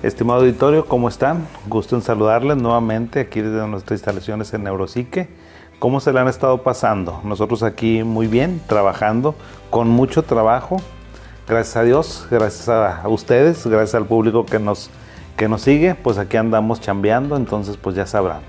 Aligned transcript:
Estimado 0.00 0.42
auditorio, 0.42 0.86
¿cómo 0.86 1.08
están? 1.08 1.48
Gusto 1.66 1.96
en 1.96 2.02
saludarles 2.02 2.56
nuevamente 2.56 3.18
aquí 3.18 3.40
desde 3.40 3.66
nuestras 3.66 3.98
instalaciones 3.98 4.54
en 4.54 4.62
Neuropsique. 4.62 5.28
¿Cómo 5.80 5.98
se 5.98 6.12
le 6.12 6.20
han 6.20 6.28
estado 6.28 6.62
pasando? 6.62 7.20
Nosotros 7.24 7.64
aquí 7.64 8.04
muy 8.04 8.28
bien, 8.28 8.62
trabajando, 8.68 9.34
con 9.70 9.88
mucho 9.88 10.22
trabajo. 10.22 10.76
Gracias 11.48 11.76
a 11.76 11.82
Dios, 11.82 12.28
gracias 12.30 12.68
a, 12.68 13.08
ustedes, 13.08 13.66
gracias 13.66 13.96
al 13.96 14.06
público 14.06 14.46
que 14.46 14.60
nos, 14.60 14.88
que 15.36 15.48
nos 15.48 15.62
sigue, 15.62 15.96
pues 15.96 16.16
aquí 16.18 16.36
andamos 16.36 16.80
chambeando, 16.80 17.36
entonces 17.36 17.76
pues 17.76 17.96
ya 17.96 18.06
sabrán. 18.06 18.42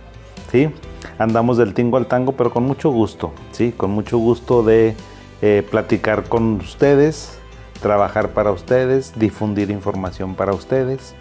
¿sí? 0.52 0.70
Andamos 1.18 1.58
del 1.58 1.74
tingo 1.74 1.98
al 1.98 2.06
tango, 2.06 2.34
pero 2.34 2.54
con 2.54 2.64
mucho 2.64 2.92
gusto, 2.92 3.34
¿sí? 3.54 3.74
Con 3.76 3.90
mucho 3.90 4.20
gusto 4.20 4.62
de 4.62 4.96
eh, 5.42 5.66
platicar 5.72 6.26
con 6.26 6.58
ustedes, 6.58 7.40
trabajar 7.82 8.34
para 8.34 8.52
ustedes, 8.52 9.18
difundir 9.18 9.72
información 9.72 10.36
para 10.36 10.54
ustedes. 10.54 11.16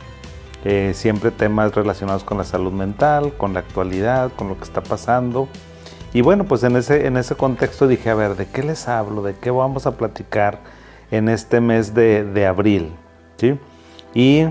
Eh, 0.65 0.93
siempre 0.95 1.31
temas 1.31 1.75
relacionados 1.75 2.25
con 2.25 2.39
la 2.39 2.45
salud 2.45 2.73
mental, 2.73 3.33
con 3.37 3.55
la 3.55 3.61
actualidad, 3.61 4.33
con 4.37 4.49
lo 4.49 4.57
que 4.57 4.65
está 4.65 4.83
pasando. 4.83 5.49
Y 6.13 6.23
bueno, 6.23 6.45
pues 6.45 6.63
en 6.65 6.77
ese, 6.77 7.07
en 7.07 7.17
ese 7.17 7.35
contexto 7.35 7.87
dije, 7.87 8.11
a 8.11 8.15
ver, 8.15 8.35
¿de 8.35 8.47
qué 8.47 8.63
les 8.63 8.89
hablo? 8.89 9.23
¿De 9.23 9.35
qué 9.35 9.51
vamos 9.51 9.87
a 9.87 9.97
platicar 9.97 10.61
en 11.11 11.29
este 11.29 11.61
mes 11.61 11.95
de, 11.95 12.25
de 12.25 12.47
abril? 12.47 12.93
¿Sí? 13.37 13.59
Y 14.15 14.47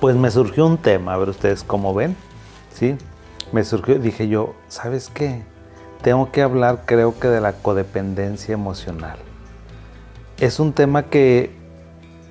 pues 0.00 0.16
me 0.16 0.30
surgió 0.30 0.66
un 0.66 0.78
tema, 0.78 1.14
a 1.14 1.16
ver 1.16 1.28
ustedes 1.28 1.64
cómo 1.64 1.92
ven, 1.92 2.16
¿sí? 2.72 2.96
Me 3.52 3.64
surgió, 3.64 3.98
dije 3.98 4.28
yo, 4.28 4.54
¿sabes 4.68 5.10
qué? 5.12 5.42
Tengo 6.02 6.30
que 6.30 6.42
hablar 6.42 6.82
creo 6.86 7.18
que 7.18 7.28
de 7.28 7.40
la 7.40 7.54
codependencia 7.54 8.52
emocional. 8.52 9.18
Es 10.38 10.60
un 10.60 10.72
tema 10.72 11.04
que, 11.04 11.50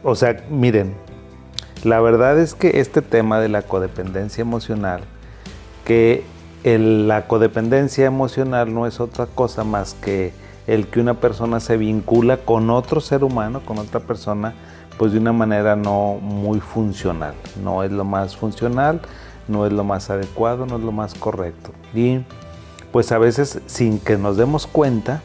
o 0.04 0.16
sea, 0.16 0.46
miren, 0.50 0.96
la 1.84 2.00
verdad 2.00 2.40
es 2.40 2.54
que 2.54 2.80
este 2.80 3.02
tema 3.02 3.40
de 3.40 3.50
la 3.50 3.62
codependencia 3.62 4.42
emocional, 4.42 5.02
que 5.86 6.24
la 6.64 7.28
codependencia 7.28 8.06
emocional 8.06 8.74
no 8.74 8.88
es 8.88 9.00
otra 9.00 9.26
cosa 9.26 9.64
más 9.64 9.94
que 9.94 10.34
el 10.66 10.88
que 10.88 11.00
una 11.00 11.14
persona 11.14 11.60
se 11.62 11.78
vincula 11.78 12.38
con 12.38 12.70
otro 12.70 13.00
ser 13.00 13.24
humano, 13.24 13.62
con 13.64 13.78
otra 13.78 14.02
persona, 14.02 14.54
pues 14.98 15.14
de 15.14 15.20
una 15.20 15.32
manera 15.32 15.76
no 15.76 16.18
muy 16.22 16.60
funcional. 16.60 17.36
No 17.64 17.84
es 17.84 17.92
lo 17.92 18.04
más 18.04 18.36
funcional, 18.36 19.00
no 19.48 19.66
es 19.66 19.72
lo 19.72 19.86
más 19.86 20.10
adecuado, 20.10 20.66
no 20.66 20.76
es 20.76 20.84
lo 20.84 20.92
más 20.92 21.14
correcto. 21.14 21.72
Y 21.94 22.20
pues 22.92 23.12
a 23.14 23.18
veces 23.18 23.62
sin 23.68 24.00
que 24.00 24.18
nos 24.18 24.36
demos 24.36 24.68
cuenta, 24.68 25.22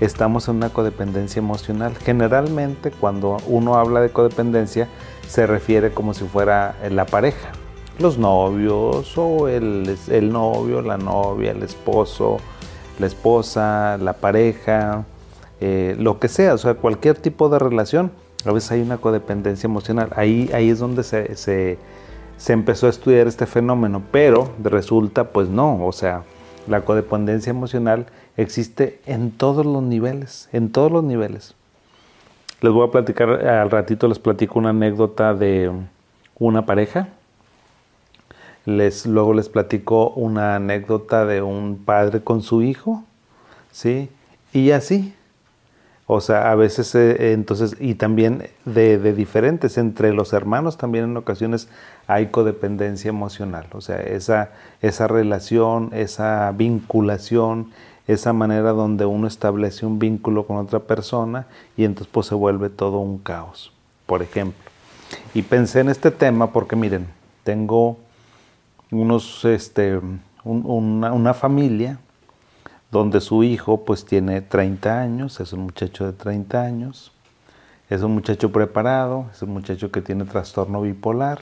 estamos 0.00 0.48
en 0.48 0.56
una 0.56 0.70
codependencia 0.70 1.40
emocional. 1.40 1.94
Generalmente 1.96 2.90
cuando 2.90 3.38
uno 3.46 3.76
habla 3.76 4.00
de 4.00 4.10
codependencia 4.10 4.88
se 5.30 5.46
refiere 5.46 5.92
como 5.92 6.12
si 6.12 6.24
fuera 6.24 6.74
la 6.90 7.06
pareja, 7.06 7.52
los 8.00 8.18
novios 8.18 9.16
o 9.16 9.46
el, 9.46 9.86
novio, 10.32 10.82
la 10.82 10.98
novia, 10.98 11.52
el 11.52 11.62
esposo, 11.62 12.38
la 12.98 13.06
esposa, 13.06 13.96
la 13.98 14.14
pareja, 14.14 15.04
eh, 15.60 15.94
lo 16.00 16.18
que 16.18 16.26
sea, 16.26 16.54
o 16.54 16.58
sea, 16.58 16.74
cualquier 16.74 17.16
tipo 17.16 17.48
de 17.48 17.60
relación. 17.60 18.10
A 18.44 18.50
veces 18.50 18.72
hay 18.72 18.80
una 18.80 18.96
codependencia 18.96 19.68
emocional. 19.68 20.08
Ahí, 20.16 20.50
ahí 20.52 20.68
es 20.68 20.80
donde 20.80 21.04
se, 21.04 21.36
se, 21.36 21.78
se 22.36 22.52
empezó 22.52 22.88
a 22.88 22.90
estudiar 22.90 23.28
este 23.28 23.46
fenómeno, 23.46 24.02
pero 24.10 24.50
resulta 24.60 25.28
pues 25.30 25.48
no, 25.48 25.86
o 25.86 25.92
sea, 25.92 26.24
la 26.66 26.80
codependencia 26.84 27.50
emocional 27.50 28.06
existe 28.36 29.00
en 29.06 29.30
todos 29.30 29.64
los 29.64 29.82
niveles, 29.84 30.48
en 30.52 30.72
todos 30.72 30.90
los 30.90 31.04
niveles. 31.04 31.54
Les 32.60 32.72
voy 32.72 32.86
a 32.86 32.90
platicar, 32.90 33.30
al 33.30 33.70
ratito 33.70 34.06
les 34.06 34.18
platico 34.18 34.58
una 34.58 34.70
anécdota 34.70 35.32
de 35.34 35.70
una 36.38 36.66
pareja. 36.66 37.08
Les, 38.66 39.06
luego 39.06 39.32
les 39.32 39.48
platico 39.48 40.10
una 40.10 40.56
anécdota 40.56 41.24
de 41.24 41.40
un 41.40 41.82
padre 41.84 42.20
con 42.20 42.42
su 42.42 42.62
hijo, 42.62 43.02
¿sí? 43.72 44.10
Y 44.52 44.72
así. 44.72 45.14
O 46.12 46.20
sea, 46.20 46.50
a 46.50 46.54
veces, 46.56 46.94
eh, 46.96 47.32
entonces, 47.32 47.76
y 47.78 47.94
también 47.94 48.48
de, 48.64 48.98
de, 48.98 49.14
diferentes, 49.14 49.78
entre 49.78 50.12
los 50.12 50.32
hermanos 50.32 50.76
también 50.76 51.04
en 51.04 51.16
ocasiones 51.16 51.68
hay 52.08 52.26
codependencia 52.26 53.08
emocional. 53.08 53.66
O 53.72 53.80
sea, 53.80 54.00
esa, 54.00 54.50
esa 54.82 55.06
relación, 55.06 55.90
esa 55.94 56.50
vinculación, 56.50 57.70
esa 58.12 58.32
manera 58.32 58.72
donde 58.72 59.06
uno 59.06 59.26
establece 59.26 59.86
un 59.86 59.98
vínculo 59.98 60.46
con 60.46 60.56
otra 60.56 60.80
persona 60.80 61.46
y 61.76 61.84
entonces 61.84 62.10
pues 62.12 62.26
se 62.26 62.34
vuelve 62.34 62.68
todo 62.68 62.98
un 62.98 63.18
caos, 63.18 63.72
por 64.06 64.22
ejemplo. 64.22 64.70
Y 65.34 65.42
pensé 65.42 65.80
en 65.80 65.88
este 65.88 66.10
tema 66.10 66.52
porque 66.52 66.76
miren, 66.76 67.06
tengo 67.44 67.98
unos, 68.90 69.44
este, 69.44 70.00
una, 70.44 71.34
familia 71.34 71.98
donde 72.90 73.20
su 73.20 73.44
hijo 73.44 73.84
pues 73.84 74.04
tiene 74.04 74.40
30 74.40 75.00
años, 75.00 75.40
es 75.40 75.52
un 75.52 75.60
muchacho 75.60 76.06
de 76.06 76.12
30 76.12 76.62
años, 76.62 77.12
es 77.88 78.02
un 78.02 78.12
muchacho 78.12 78.50
preparado, 78.50 79.26
es 79.32 79.42
un 79.42 79.50
muchacho 79.50 79.90
que 79.90 80.02
tiene 80.02 80.24
trastorno 80.24 80.82
bipolar, 80.82 81.40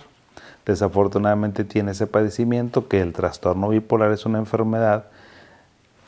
desafortunadamente 0.67 1.65
tiene 1.65 1.93
ese 1.93 2.07
padecimiento 2.07 2.89
que 2.89 3.01
el 3.01 3.12
trastorno 3.12 3.69
bipolar 3.71 4.12
es 4.12 4.27
una 4.27 4.39
enfermedad 4.39 5.07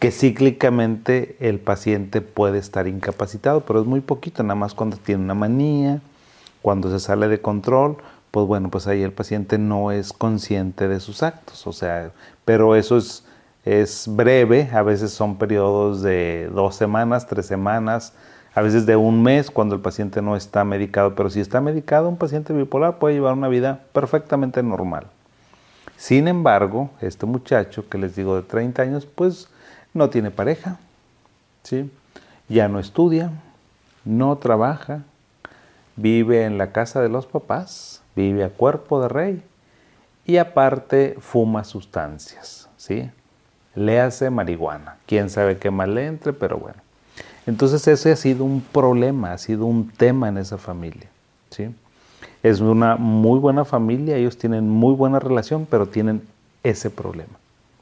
que 0.00 0.10
cíclicamente 0.10 1.36
el 1.40 1.60
paciente 1.60 2.22
puede 2.22 2.58
estar 2.58 2.88
incapacitado, 2.88 3.60
pero 3.60 3.82
es 3.82 3.86
muy 3.86 4.00
poquito, 4.00 4.42
nada 4.42 4.54
más 4.54 4.72
cuando 4.72 4.96
tiene 4.96 5.22
una 5.22 5.34
manía, 5.34 6.00
cuando 6.62 6.90
se 6.90 6.98
sale 6.98 7.28
de 7.28 7.42
control, 7.42 7.98
pues 8.30 8.46
bueno, 8.46 8.70
pues 8.70 8.86
ahí 8.86 9.02
el 9.02 9.12
paciente 9.12 9.58
no 9.58 9.92
es 9.92 10.14
consciente 10.14 10.88
de 10.88 11.00
sus 11.00 11.22
actos, 11.22 11.66
o 11.66 11.74
sea, 11.74 12.12
pero 12.46 12.76
eso 12.76 12.96
es, 12.96 13.26
es 13.66 14.06
breve, 14.08 14.70
a 14.72 14.82
veces 14.82 15.10
son 15.10 15.36
periodos 15.36 16.00
de 16.00 16.48
dos 16.54 16.76
semanas, 16.76 17.26
tres 17.26 17.44
semanas, 17.44 18.14
a 18.54 18.62
veces 18.62 18.86
de 18.86 18.96
un 18.96 19.22
mes 19.22 19.50
cuando 19.50 19.74
el 19.74 19.82
paciente 19.82 20.22
no 20.22 20.34
está 20.34 20.64
medicado, 20.64 21.14
pero 21.14 21.28
si 21.28 21.40
está 21.40 21.60
medicado, 21.60 22.08
un 22.08 22.16
paciente 22.16 22.54
bipolar 22.54 22.98
puede 22.98 23.16
llevar 23.16 23.34
una 23.34 23.48
vida 23.48 23.82
perfectamente 23.92 24.62
normal. 24.62 25.08
Sin 25.98 26.26
embargo, 26.26 26.88
este 27.02 27.26
muchacho 27.26 27.86
que 27.90 27.98
les 27.98 28.16
digo 28.16 28.34
de 28.34 28.42
30 28.42 28.80
años, 28.80 29.06
pues 29.06 29.50
no 29.94 30.10
tiene 30.10 30.30
pareja, 30.30 30.78
¿sí? 31.62 31.90
ya 32.50 32.68
no 32.68 32.80
estudia, 32.80 33.30
no 34.04 34.36
trabaja, 34.36 35.04
vive 35.96 36.44
en 36.44 36.58
la 36.58 36.72
casa 36.72 37.00
de 37.00 37.08
los 37.08 37.26
papás, 37.26 38.02
vive 38.16 38.44
a 38.44 38.50
cuerpo 38.50 39.00
de 39.00 39.08
rey 39.08 39.42
y 40.26 40.36
aparte 40.36 41.16
fuma 41.20 41.64
sustancias, 41.64 42.68
¿sí? 42.76 43.10
Le 43.74 44.00
hace 44.00 44.30
marihuana. 44.30 44.96
Quién 45.06 45.30
sabe 45.30 45.58
qué 45.58 45.70
mal 45.70 45.94
le 45.94 46.06
entre, 46.06 46.32
pero 46.32 46.58
bueno. 46.58 46.78
Entonces 47.46 47.86
ese 47.86 48.12
ha 48.12 48.16
sido 48.16 48.44
un 48.44 48.60
problema, 48.60 49.32
ha 49.32 49.38
sido 49.38 49.64
un 49.66 49.88
tema 49.88 50.28
en 50.28 50.38
esa 50.38 50.58
familia, 50.58 51.08
¿sí? 51.50 51.74
Es 52.42 52.60
una 52.60 52.96
muy 52.96 53.38
buena 53.38 53.64
familia, 53.64 54.16
ellos 54.16 54.36
tienen 54.36 54.68
muy 54.68 54.94
buena 54.94 55.18
relación, 55.18 55.66
pero 55.70 55.86
tienen 55.86 56.22
ese 56.62 56.90
problema, 56.90 57.38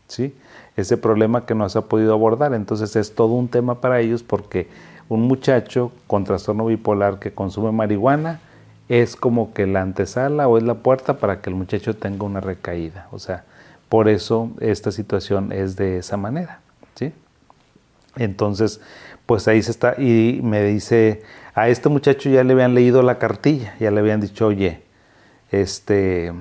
¿sí? 0.08 0.34
ese 0.78 0.96
problema 0.96 1.44
que 1.44 1.56
no 1.56 1.68
se 1.68 1.78
ha 1.78 1.82
podido 1.82 2.12
abordar. 2.12 2.54
Entonces 2.54 2.94
es 2.96 3.14
todo 3.14 3.34
un 3.34 3.48
tema 3.48 3.80
para 3.80 4.00
ellos 4.00 4.22
porque 4.22 4.68
un 5.08 5.22
muchacho 5.22 5.90
con 6.06 6.24
trastorno 6.24 6.66
bipolar 6.66 7.18
que 7.18 7.32
consume 7.32 7.72
marihuana 7.72 8.40
es 8.88 9.16
como 9.16 9.52
que 9.52 9.66
la 9.66 9.82
antesala 9.82 10.46
o 10.46 10.56
es 10.56 10.62
la 10.62 10.74
puerta 10.74 11.18
para 11.18 11.40
que 11.40 11.50
el 11.50 11.56
muchacho 11.56 11.96
tenga 11.96 12.24
una 12.24 12.40
recaída. 12.40 13.08
O 13.10 13.18
sea, 13.18 13.44
por 13.88 14.08
eso 14.08 14.50
esta 14.60 14.92
situación 14.92 15.50
es 15.52 15.74
de 15.74 15.98
esa 15.98 16.16
manera. 16.16 16.60
¿sí? 16.94 17.12
Entonces, 18.16 18.80
pues 19.26 19.48
ahí 19.48 19.62
se 19.62 19.72
está. 19.72 20.00
Y 20.00 20.40
me 20.44 20.62
dice, 20.62 21.22
a 21.54 21.68
este 21.68 21.88
muchacho 21.88 22.30
ya 22.30 22.44
le 22.44 22.52
habían 22.52 22.74
leído 22.74 23.02
la 23.02 23.18
cartilla, 23.18 23.74
ya 23.80 23.90
le 23.90 23.98
habían 23.98 24.20
dicho, 24.20 24.46
oye, 24.46 24.82
este 25.50 26.32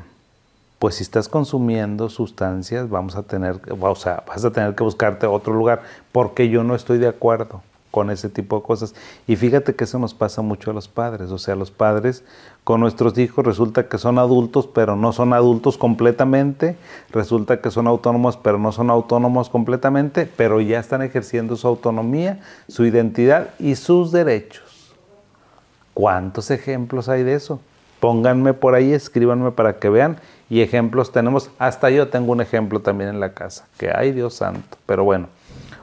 pues 0.80 0.96
si 0.96 1.04
estás 1.04 1.28
consumiendo 1.28 2.10
sustancias, 2.10 2.90
vamos 2.90 3.16
a 3.16 3.24
tener, 3.24 3.60
o 3.80 3.96
sea, 3.96 4.24
vas 4.28 4.46
a 4.46 4.52
tener 4.52 4.76
que 4.76 4.84
buscarte 4.84 5.26
otro 5.26 5.54
lugar, 5.54 5.82
porque 6.12 6.50
yo 6.50 6.64
no 6.64 6.76
estoy 6.76 7.00
de 7.00 7.08
acuerdo 7.08 7.62
con 7.90 8.12
ese 8.12 8.30
tipo 8.30 8.58
de 8.58 8.62
cosas. 8.62 8.94
Y 9.26 9.38
fíjate 9.38 9.76
que 9.76 9.86
eso 9.86 9.98
nos 9.98 10.14
pasa 10.14 10.44
mucho 10.44 10.70
a 10.70 10.74
los 10.74 10.88
padres, 10.88 11.32
o 11.32 11.40
sea, 11.40 11.56
los 11.56 11.72
padres 11.72 12.24
con 12.64 12.80
nuestros 12.80 13.18
hijos 13.18 13.44
resulta 13.44 13.88
que 13.88 13.98
son 13.98 14.20
adultos, 14.20 14.68
pero 14.68 14.96
no 14.96 15.14
son 15.14 15.34
adultos 15.34 15.80
completamente, 15.80 16.76
resulta 17.12 17.60
que 17.60 17.72
son 17.72 17.88
autónomos, 17.88 18.38
pero 18.38 18.60
no 18.60 18.72
son 18.72 18.92
autónomos 18.92 19.50
completamente, 19.50 20.30
pero 20.36 20.62
ya 20.62 20.80
están 20.80 21.02
ejerciendo 21.02 21.56
su 21.56 21.68
autonomía, 21.68 22.40
su 22.68 22.86
identidad 22.86 23.50
y 23.58 23.76
sus 23.76 24.12
derechos. 24.12 24.94
¿Cuántos 25.96 26.52
ejemplos 26.52 27.10
hay 27.10 27.24
de 27.24 27.34
eso? 27.34 27.60
Pónganme 28.00 28.54
por 28.54 28.76
ahí, 28.76 28.94
escríbanme 28.94 29.50
para 29.52 29.80
que 29.80 29.90
vean 29.90 30.20
y 30.50 30.62
ejemplos 30.62 31.12
tenemos, 31.12 31.50
hasta 31.60 31.90
yo 31.90 32.08
tengo 32.08 32.32
un 32.32 32.42
ejemplo 32.42 32.80
también 32.80 33.10
en 33.10 33.20
la 33.20 33.34
casa, 33.34 33.66
que 33.78 33.92
hay 33.92 34.12
Dios 34.12 34.36
santo, 34.36 34.78
pero 34.86 35.04
bueno, 35.04 35.28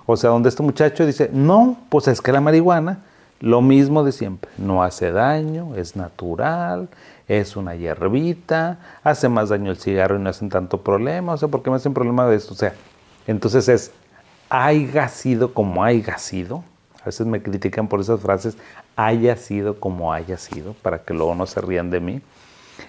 o 0.06 0.16
sea, 0.16 0.30
donde 0.30 0.48
este 0.48 0.62
muchacho 0.62 1.06
dice, 1.06 1.30
no, 1.32 1.78
pues 1.88 2.08
es 2.08 2.20
que 2.20 2.32
la 2.32 2.40
marihuana 2.40 3.00
Lo 3.40 3.60
mismo 3.60 4.04
de 4.04 4.12
siempre, 4.12 4.50
no 4.56 4.82
hace 4.82 5.10
daño, 5.10 5.74
es 5.74 5.96
natural, 5.96 6.88
es 7.28 7.56
una 7.56 7.74
hierbita, 7.74 8.78
hace 9.02 9.28
más 9.28 9.48
daño 9.50 9.70
el 9.70 9.76
cigarro 9.76 10.16
y 10.16 10.20
no 10.20 10.30
hacen 10.30 10.48
tanto 10.48 10.80
problema, 10.82 11.34
o 11.34 11.36
sea, 11.36 11.48
¿por 11.48 11.62
qué 11.62 11.70
me 11.70 11.76
hacen 11.76 11.92
problema 11.92 12.26
de 12.26 12.36
esto? 12.36 12.54
O 12.54 12.56
sea, 12.56 12.72
entonces 13.26 13.68
es, 13.68 13.92
haya 14.48 15.08
sido 15.08 15.52
como 15.52 15.84
haya 15.84 16.16
sido, 16.16 16.64
a 17.02 17.06
veces 17.06 17.26
me 17.26 17.42
critican 17.42 17.88
por 17.88 18.00
esas 18.00 18.20
frases, 18.20 18.56
haya 18.96 19.36
sido 19.36 19.78
como 19.80 20.12
haya 20.12 20.38
sido, 20.38 20.74
para 20.74 21.02
que 21.02 21.12
luego 21.12 21.34
no 21.34 21.46
se 21.46 21.60
rían 21.60 21.90
de 21.90 22.00
mí, 22.00 22.22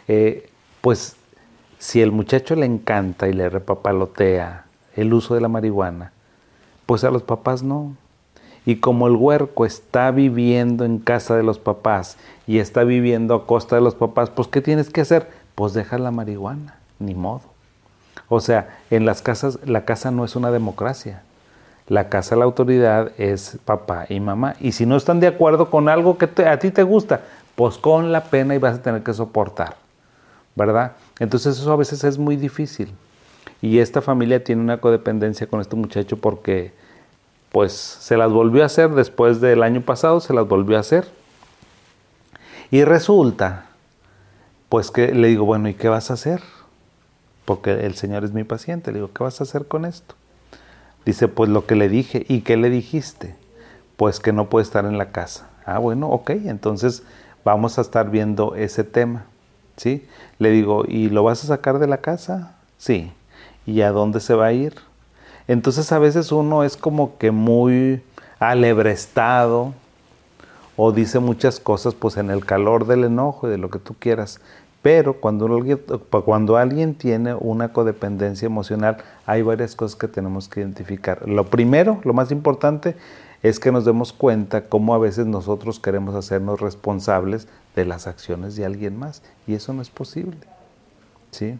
eh, 0.08 0.50
pues 0.82 1.18
si 1.80 2.02
el 2.02 2.12
muchacho 2.12 2.56
le 2.56 2.66
encanta 2.66 3.28
y 3.28 3.34
le 3.34 3.50
repapalotea 3.50 4.66
el 4.96 5.14
uso 5.14 5.36
de 5.36 5.42
la 5.42 5.48
marihuana, 5.48 6.12
pues 6.86 7.04
a 7.04 7.12
los 7.12 7.24
papás 7.24 7.64
no. 7.64 7.96
Y 8.66 8.78
como 8.78 9.08
el 9.08 9.16
huerco 9.16 9.66
está 9.66 10.10
viviendo 10.12 10.86
en 10.86 10.98
casa 10.98 11.36
de 11.36 11.44
los 11.44 11.60
papás 11.60 12.18
y 12.48 12.58
está 12.58 12.84
viviendo 12.84 13.36
a 13.36 13.46
costa 13.46 13.76
de 13.76 13.82
los 13.82 13.94
papás, 13.94 14.30
pues 14.30 14.48
¿qué 14.48 14.62
tienes 14.62 14.90
que 14.90 15.02
hacer? 15.02 15.30
Pues 15.54 15.74
deja 15.74 15.98
la 15.98 16.12
marihuana, 16.12 16.80
ni 17.00 17.14
modo. 17.14 17.42
O 18.28 18.40
sea, 18.40 18.80
en 18.90 19.06
las 19.06 19.22
casas, 19.22 19.60
la 19.66 19.86
casa 19.86 20.10
no 20.10 20.26
es 20.26 20.36
una 20.36 20.52
democracia. 20.52 21.22
La 21.88 22.10
casa, 22.10 22.36
la 22.36 22.46
autoridad 22.46 23.12
es 23.20 23.60
papá 23.64 24.06
y 24.10 24.20
mamá. 24.20 24.56
Y 24.60 24.72
si 24.72 24.88
no 24.88 24.96
están 24.96 25.20
de 25.20 25.28
acuerdo 25.28 25.70
con 25.70 25.88
algo 25.88 26.18
que 26.18 26.28
a 26.44 26.58
ti 26.58 26.72
te 26.72 26.82
gusta, 26.82 27.22
pues 27.56 27.78
con 27.78 28.12
la 28.12 28.24
pena 28.24 28.56
y 28.56 28.58
vas 28.58 28.80
a 28.80 28.82
tener 28.82 29.04
que 29.04 29.14
soportar. 29.14 29.76
¿Verdad? 30.56 30.94
Entonces 31.20 31.58
eso 31.58 31.72
a 31.72 31.76
veces 31.76 32.04
es 32.04 32.18
muy 32.18 32.36
difícil. 32.36 32.94
Y 33.62 33.80
esta 33.80 34.02
familia 34.02 34.44
tiene 34.44 34.62
una 34.62 34.80
codependencia 34.80 35.48
con 35.48 35.62
este 35.62 35.76
muchacho 35.76 36.18
porque 36.18 36.74
pues 37.52 37.72
se 37.72 38.18
las 38.18 38.32
volvió 38.32 38.64
a 38.64 38.66
hacer 38.66 38.90
después 38.92 39.40
del 39.40 39.64
año 39.64 39.82
pasado, 39.82 40.20
se 40.20 40.34
las 40.34 40.48
volvió 40.48 40.78
a 40.78 40.82
hacer. 40.82 41.08
Y 42.70 42.84
resulta, 42.84 43.68
pues 44.68 44.92
que 44.92 45.14
le 45.14 45.30
digo, 45.30 45.46
bueno, 45.46 45.70
¿y 45.70 45.74
qué 45.74 45.88
vas 45.88 46.12
a 46.12 46.16
hacer? 46.16 46.42
Porque 47.46 47.86
el 47.86 47.96
Señor 47.96 48.26
es 48.26 48.34
mi 48.34 48.44
paciente. 48.44 48.92
Le 48.92 48.98
digo, 48.98 49.12
¿qué 49.14 49.24
vas 49.24 49.40
a 49.40 49.46
hacer 49.46 49.68
con 49.68 49.86
esto? 49.86 50.16
Dice, 51.06 51.28
pues 51.28 51.50
lo 51.50 51.66
que 51.66 51.76
le 51.76 51.88
dije. 51.88 52.26
¿Y 52.28 52.42
qué 52.42 52.58
le 52.58 52.70
dijiste? 52.70 53.36
Pues 53.96 54.20
que 54.20 54.34
no 54.34 54.50
puede 54.50 54.64
estar 54.64 54.86
en 54.86 54.98
la 54.98 55.12
casa. 55.12 55.48
Ah, 55.66 55.78
bueno, 55.78 56.10
ok, 56.10 56.32
entonces 56.32 57.04
vamos 57.46 57.78
a 57.78 57.82
estar 57.82 58.10
viendo 58.10 58.56
ese 58.56 58.84
tema. 58.84 59.26
¿Sí? 59.78 60.08
Le 60.40 60.52
digo, 60.52 60.86
¿y 60.88 61.10
lo 61.10 61.24
vas 61.24 61.44
a 61.44 61.48
sacar 61.48 61.80
de 61.80 61.88
la 61.88 61.98
casa? 61.98 62.56
Sí. 62.78 63.12
¿Y 63.66 63.82
a 63.82 63.92
dónde 63.92 64.20
se 64.20 64.34
va 64.34 64.48
a 64.48 64.54
ir? 64.54 64.76
Entonces 65.48 65.92
a 65.92 66.00
veces 66.00 66.32
uno 66.32 66.64
es 66.64 66.78
como 66.78 67.18
que 67.18 67.32
muy 67.32 68.02
alebrestado 68.40 69.74
o 70.76 70.92
dice 70.92 71.20
muchas 71.20 71.60
cosas 71.60 71.94
pues 71.94 72.18
en 72.18 72.30
el 72.30 72.46
calor 72.46 72.86
del 72.88 73.06
enojo 73.06 73.48
y 73.48 73.52
de 73.52 73.58
lo 73.58 73.70
que 73.70 73.80
tú 73.80 73.96
quieras. 73.98 74.40
Pero 74.82 75.16
cuando 75.16 75.48
alguien, 75.48 75.82
cuando 76.10 76.58
alguien 76.58 76.94
tiene 76.94 77.34
una 77.34 77.74
codependencia 77.74 78.46
emocional, 78.46 78.98
hay 79.26 79.42
varias 79.42 79.76
cosas 79.76 79.96
que 79.96 80.08
tenemos 80.08 80.48
que 80.48 80.60
identificar. 80.60 81.28
Lo 81.28 81.46
primero, 81.46 82.00
lo 82.04 82.14
más 82.14 82.32
importante, 82.32 82.96
es 83.42 83.60
que 83.60 83.72
nos 83.72 83.86
demos 83.86 84.14
cuenta 84.14 84.66
cómo 84.66 84.94
a 84.94 85.00
veces 85.00 85.26
nosotros 85.26 85.80
queremos 85.80 86.14
hacernos 86.14 86.62
responsables 86.62 87.48
de 87.76 87.86
las 87.86 88.08
acciones 88.08 88.56
de 88.56 88.66
alguien 88.66 88.98
más. 88.98 89.22
Y 89.48 89.54
eso 89.54 89.74
no 89.74 89.82
es 89.82 89.90
posible. 89.90 90.38
¿Sí? 91.32 91.58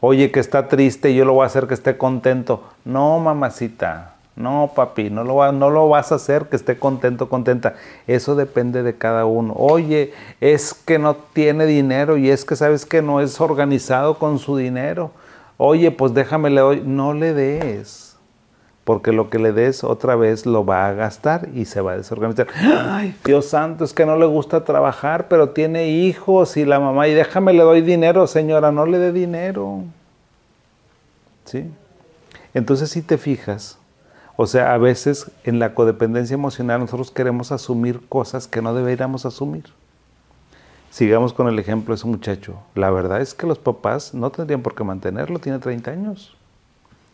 Oye, 0.00 0.30
que 0.30 0.40
está 0.40 0.68
triste 0.68 1.14
yo 1.14 1.24
lo 1.24 1.34
voy 1.34 1.44
a 1.44 1.46
hacer 1.46 1.66
que 1.66 1.74
esté 1.74 1.96
contento. 1.96 2.62
No, 2.84 3.18
mamacita. 3.18 4.14
No, 4.36 4.72
papi, 4.74 5.10
no 5.10 5.22
lo, 5.22 5.52
no 5.52 5.70
lo 5.70 5.88
vas 5.88 6.10
a 6.10 6.16
hacer 6.16 6.46
que 6.46 6.56
esté 6.56 6.76
contento, 6.76 7.28
contenta. 7.28 7.74
Eso 8.08 8.34
depende 8.34 8.82
de 8.82 8.96
cada 8.96 9.26
uno. 9.26 9.54
Oye, 9.56 10.12
es 10.40 10.74
que 10.74 10.98
no 10.98 11.14
tiene 11.14 11.66
dinero 11.66 12.16
y 12.16 12.30
es 12.30 12.44
que 12.44 12.56
sabes 12.56 12.84
que 12.84 13.00
no 13.00 13.20
es 13.20 13.40
organizado 13.40 14.18
con 14.18 14.40
su 14.40 14.56
dinero. 14.56 15.12
Oye, 15.56 15.92
pues 15.92 16.14
déjame 16.14 16.50
le 16.50 16.60
doy. 16.60 16.82
No 16.84 17.14
le 17.14 17.32
des 17.32 18.13
porque 18.84 19.12
lo 19.12 19.30
que 19.30 19.38
le 19.38 19.52
des 19.52 19.82
otra 19.82 20.14
vez 20.14 20.44
lo 20.44 20.64
va 20.64 20.86
a 20.86 20.92
gastar 20.92 21.48
y 21.54 21.64
se 21.64 21.80
va 21.80 21.92
a 21.92 21.96
desorganizar. 21.96 22.48
Ay, 22.54 23.16
Dios 23.24 23.46
santo, 23.46 23.84
es 23.84 23.94
que 23.94 24.04
no 24.04 24.16
le 24.16 24.26
gusta 24.26 24.64
trabajar, 24.64 25.28
pero 25.28 25.50
tiene 25.50 25.88
hijos 25.88 26.56
y 26.56 26.66
la 26.66 26.78
mamá, 26.78 27.08
y 27.08 27.14
déjame 27.14 27.54
le 27.54 27.62
doy 27.62 27.80
dinero, 27.80 28.26
señora, 28.26 28.72
no 28.72 28.84
le 28.84 28.98
dé 28.98 29.12
dinero. 29.12 29.84
¿Sí? 31.46 31.70
Entonces, 32.52 32.90
si 32.90 33.00
te 33.00 33.16
fijas, 33.16 33.78
o 34.36 34.46
sea, 34.46 34.74
a 34.74 34.78
veces 34.78 35.30
en 35.44 35.58
la 35.58 35.74
codependencia 35.74 36.34
emocional 36.34 36.80
nosotros 36.80 37.10
queremos 37.10 37.52
asumir 37.52 38.00
cosas 38.08 38.46
que 38.46 38.60
no 38.60 38.74
deberíamos 38.74 39.24
asumir. 39.24 39.64
Sigamos 40.90 41.32
con 41.32 41.48
el 41.48 41.58
ejemplo 41.58 41.94
de 41.94 41.96
ese 41.96 42.06
muchacho. 42.06 42.54
La 42.74 42.90
verdad 42.90 43.20
es 43.20 43.34
que 43.34 43.46
los 43.46 43.58
papás 43.58 44.14
no 44.14 44.30
tendrían 44.30 44.62
por 44.62 44.74
qué 44.74 44.84
mantenerlo, 44.84 45.38
tiene 45.38 45.58
30 45.58 45.90
años. 45.90 46.36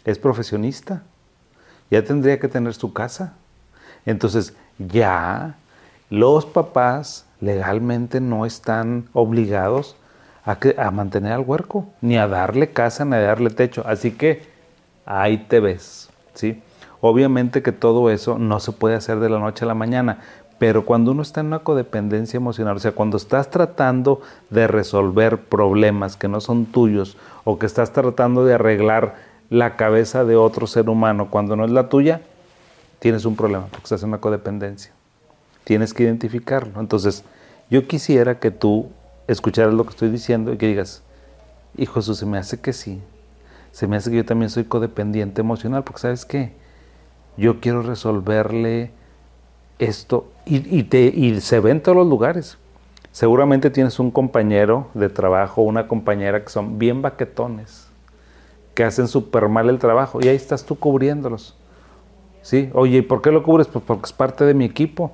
Es 0.04 0.18
profesionista 0.18 1.02
ya 1.90 2.04
tendría 2.04 2.38
que 2.38 2.48
tener 2.48 2.74
su 2.74 2.92
casa. 2.92 3.34
Entonces, 4.06 4.54
ya 4.78 5.56
los 6.08 6.46
papás 6.46 7.26
legalmente 7.40 8.20
no 8.20 8.46
están 8.46 9.08
obligados 9.12 9.96
a, 10.44 10.58
a, 10.78 10.90
mantener 10.90 11.32
al 11.32 11.40
huerco, 11.40 11.86
ni 12.00 12.16
a 12.16 12.26
darle 12.26 12.70
casa, 12.70 13.04
ni 13.04 13.16
a 13.16 13.20
darle 13.20 13.50
techo. 13.50 13.82
Así 13.86 14.12
que 14.12 14.42
ahí 15.04 15.38
te 15.48 15.60
ves, 15.60 16.10
¿sí? 16.34 16.62
Obviamente 17.00 17.62
que 17.62 17.72
todo 17.72 18.10
eso 18.10 18.38
no 18.38 18.60
se 18.60 18.72
puede 18.72 18.94
hacer 18.94 19.20
de 19.20 19.30
la 19.30 19.38
noche 19.38 19.64
a 19.64 19.68
la 19.68 19.74
mañana, 19.74 20.18
pero 20.58 20.84
cuando 20.84 21.12
uno 21.12 21.22
está 21.22 21.40
en 21.40 21.46
una 21.46 21.60
codependencia 21.60 22.36
emocional, 22.36 22.76
o 22.76 22.80
sea, 22.80 22.92
cuando 22.92 23.16
estás 23.16 23.50
tratando 23.50 24.20
de 24.50 24.66
resolver 24.66 25.38
problemas 25.38 26.18
que 26.18 26.28
no 26.28 26.42
son 26.42 26.66
tuyos 26.66 27.16
o 27.44 27.58
que 27.58 27.64
estás 27.64 27.92
tratando 27.92 28.44
de 28.44 28.54
arreglar 28.54 29.29
la 29.50 29.76
cabeza 29.76 30.24
de 30.24 30.36
otro 30.36 30.68
ser 30.68 30.88
humano 30.88 31.28
cuando 31.28 31.56
no 31.56 31.64
es 31.64 31.72
la 31.72 31.88
tuya, 31.88 32.22
tienes 33.00 33.24
un 33.24 33.34
problema, 33.34 33.66
porque 33.66 33.84
estás 33.84 34.02
en 34.04 34.10
una 34.10 34.20
codependencia. 34.20 34.92
Tienes 35.64 35.92
que 35.92 36.04
identificarlo. 36.04 36.80
Entonces, 36.80 37.24
yo 37.68 37.86
quisiera 37.86 38.38
que 38.38 38.52
tú 38.52 38.88
escucharas 39.26 39.74
lo 39.74 39.84
que 39.84 39.90
estoy 39.90 40.08
diciendo 40.08 40.52
y 40.52 40.56
que 40.56 40.68
digas, 40.68 41.02
hijo 41.76 41.94
Jesús, 41.94 42.18
se 42.18 42.26
me 42.26 42.38
hace 42.38 42.60
que 42.60 42.72
sí. 42.72 43.02
Se 43.72 43.88
me 43.88 43.96
hace 43.96 44.10
que 44.10 44.18
yo 44.18 44.24
también 44.24 44.50
soy 44.50 44.64
codependiente 44.64 45.40
emocional, 45.40 45.82
porque 45.82 46.00
sabes 46.00 46.24
qué, 46.24 46.52
yo 47.36 47.60
quiero 47.60 47.82
resolverle 47.82 48.92
esto 49.80 50.30
y, 50.46 50.56
y 50.56 51.40
se 51.40 51.60
ve 51.60 51.74
todos 51.76 51.96
los 51.96 52.06
lugares. 52.06 52.56
Seguramente 53.10 53.70
tienes 53.70 53.98
un 53.98 54.12
compañero 54.12 54.88
de 54.94 55.08
trabajo, 55.08 55.62
una 55.62 55.88
compañera 55.88 56.44
que 56.44 56.50
son 56.50 56.78
bien 56.78 57.02
baquetones 57.02 57.89
que 58.80 58.84
hacen 58.84 59.08
súper 59.08 59.46
mal 59.50 59.68
el 59.68 59.78
trabajo 59.78 60.20
y 60.22 60.28
ahí 60.28 60.36
estás 60.36 60.64
tú 60.64 60.74
cubriéndolos. 60.74 61.54
¿Sí? 62.40 62.70
Oye, 62.72 62.96
¿y 62.96 63.02
por 63.02 63.20
qué 63.20 63.30
lo 63.30 63.42
cubres? 63.42 63.66
Pues 63.66 63.84
porque 63.86 64.06
es 64.06 64.12
parte 64.14 64.46
de 64.46 64.54
mi 64.54 64.64
equipo. 64.64 65.12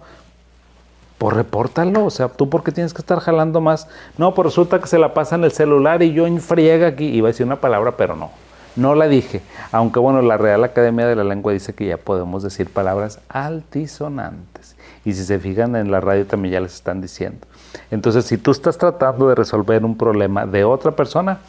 Pues 1.18 1.34
repórtalo, 1.34 2.04
o 2.04 2.10
sea, 2.10 2.28
tú 2.28 2.48
porque 2.48 2.70
tienes 2.70 2.94
que 2.94 3.02
estar 3.02 3.18
jalando 3.18 3.60
más. 3.60 3.88
No, 4.18 4.34
pues 4.34 4.46
resulta 4.46 4.80
que 4.80 4.86
se 4.86 5.00
la 5.00 5.14
pasa 5.14 5.34
en 5.34 5.42
el 5.42 5.50
celular 5.50 6.00
y 6.04 6.12
yo 6.12 6.28
en 6.28 6.40
friega 6.40 6.86
aquí. 6.86 7.06
Iba 7.06 7.26
a 7.26 7.32
decir 7.32 7.44
una 7.44 7.56
palabra, 7.56 7.96
pero 7.96 8.14
no. 8.14 8.30
No 8.76 8.94
la 8.94 9.08
dije. 9.08 9.42
Aunque 9.72 9.98
bueno, 9.98 10.22
la 10.22 10.36
Real 10.36 10.62
Academia 10.62 11.08
de 11.08 11.16
la 11.16 11.24
Lengua 11.24 11.52
dice 11.52 11.74
que 11.74 11.86
ya 11.86 11.96
podemos 11.96 12.44
decir 12.44 12.72
palabras 12.72 13.18
altisonantes. 13.28 14.76
Y 15.04 15.14
si 15.14 15.24
se 15.24 15.40
fijan 15.40 15.74
en 15.74 15.90
la 15.90 16.00
radio 16.00 16.24
también 16.24 16.52
ya 16.52 16.60
les 16.60 16.74
están 16.74 17.00
diciendo. 17.00 17.48
Entonces, 17.90 18.26
si 18.26 18.38
tú 18.38 18.52
estás 18.52 18.78
tratando 18.78 19.28
de 19.28 19.34
resolver 19.34 19.84
un 19.84 19.98
problema 19.98 20.46
de 20.46 20.62
otra 20.62 20.92
persona, 20.92 21.40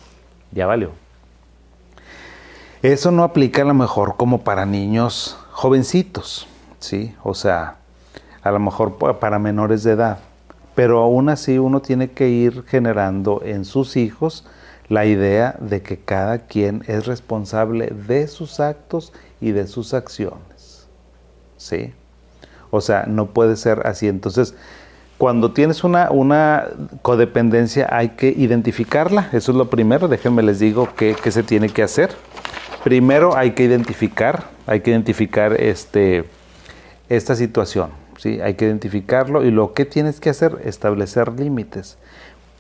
ya 0.52 0.66
valió. 0.66 0.90
Eso 2.88 3.12
no 3.12 3.26
aplica 3.26 3.64
a 3.64 3.66
lo 3.66 3.74
mejor 3.74 4.16
como 4.16 4.46
para 4.46 4.66
niños 4.66 5.38
jovencitos, 5.52 6.48
¿sí? 6.80 7.14
O 7.22 7.34
sea, 7.34 7.76
a 8.42 8.52
lo 8.52 8.60
mejor 8.60 8.96
para 9.20 9.40
menores 9.40 9.84
de 9.84 9.92
edad. 9.92 10.20
Pero 10.74 11.00
aún 11.00 11.28
así 11.28 11.58
uno 11.60 11.82
tiene 11.82 12.12
que 12.12 12.30
ir 12.30 12.64
generando 12.66 13.42
en 13.44 13.66
sus 13.66 13.98
hijos 13.98 14.46
la 14.88 15.06
idea 15.06 15.58
de 15.60 15.82
que 15.82 16.00
cada 16.00 16.46
quien 16.48 16.86
es 16.88 17.08
responsable 17.08 17.88
de 17.88 18.26
sus 18.30 18.62
actos 18.62 19.12
y 19.42 19.52
de 19.52 19.68
sus 19.68 19.94
acciones. 19.94 20.88
¿Sí? 21.58 21.94
O 22.72 22.80
sea, 22.80 23.04
no 23.06 23.26
puede 23.32 23.58
ser 23.58 23.86
así. 23.86 24.08
Entonces, 24.08 24.56
cuando 25.18 25.52
tienes 25.52 25.84
una, 25.84 26.10
una 26.10 26.68
codependencia 27.02 27.90
hay 27.92 28.12
que 28.12 28.30
identificarla. 28.30 29.28
Eso 29.34 29.52
es 29.52 29.58
lo 29.58 29.70
primero. 29.70 30.08
Déjenme 30.08 30.42
les 30.42 30.60
digo 30.60 30.88
qué 30.96 31.18
se 31.30 31.44
tiene 31.44 31.68
que 31.68 31.84
hacer. 31.84 32.16
Primero 32.88 33.36
hay 33.36 33.52
que 33.52 33.64
identificar, 33.64 34.46
hay 34.66 34.80
que 34.80 34.92
identificar 34.92 35.60
este, 35.60 36.24
esta 37.10 37.36
situación, 37.36 37.90
¿sí? 38.18 38.40
Hay 38.40 38.54
que 38.54 38.64
identificarlo 38.64 39.44
y 39.44 39.52
lo 39.52 39.74
que 39.74 39.84
tienes 39.84 40.22
que 40.22 40.30
hacer, 40.30 40.62
establecer 40.64 41.38
límites, 41.38 41.98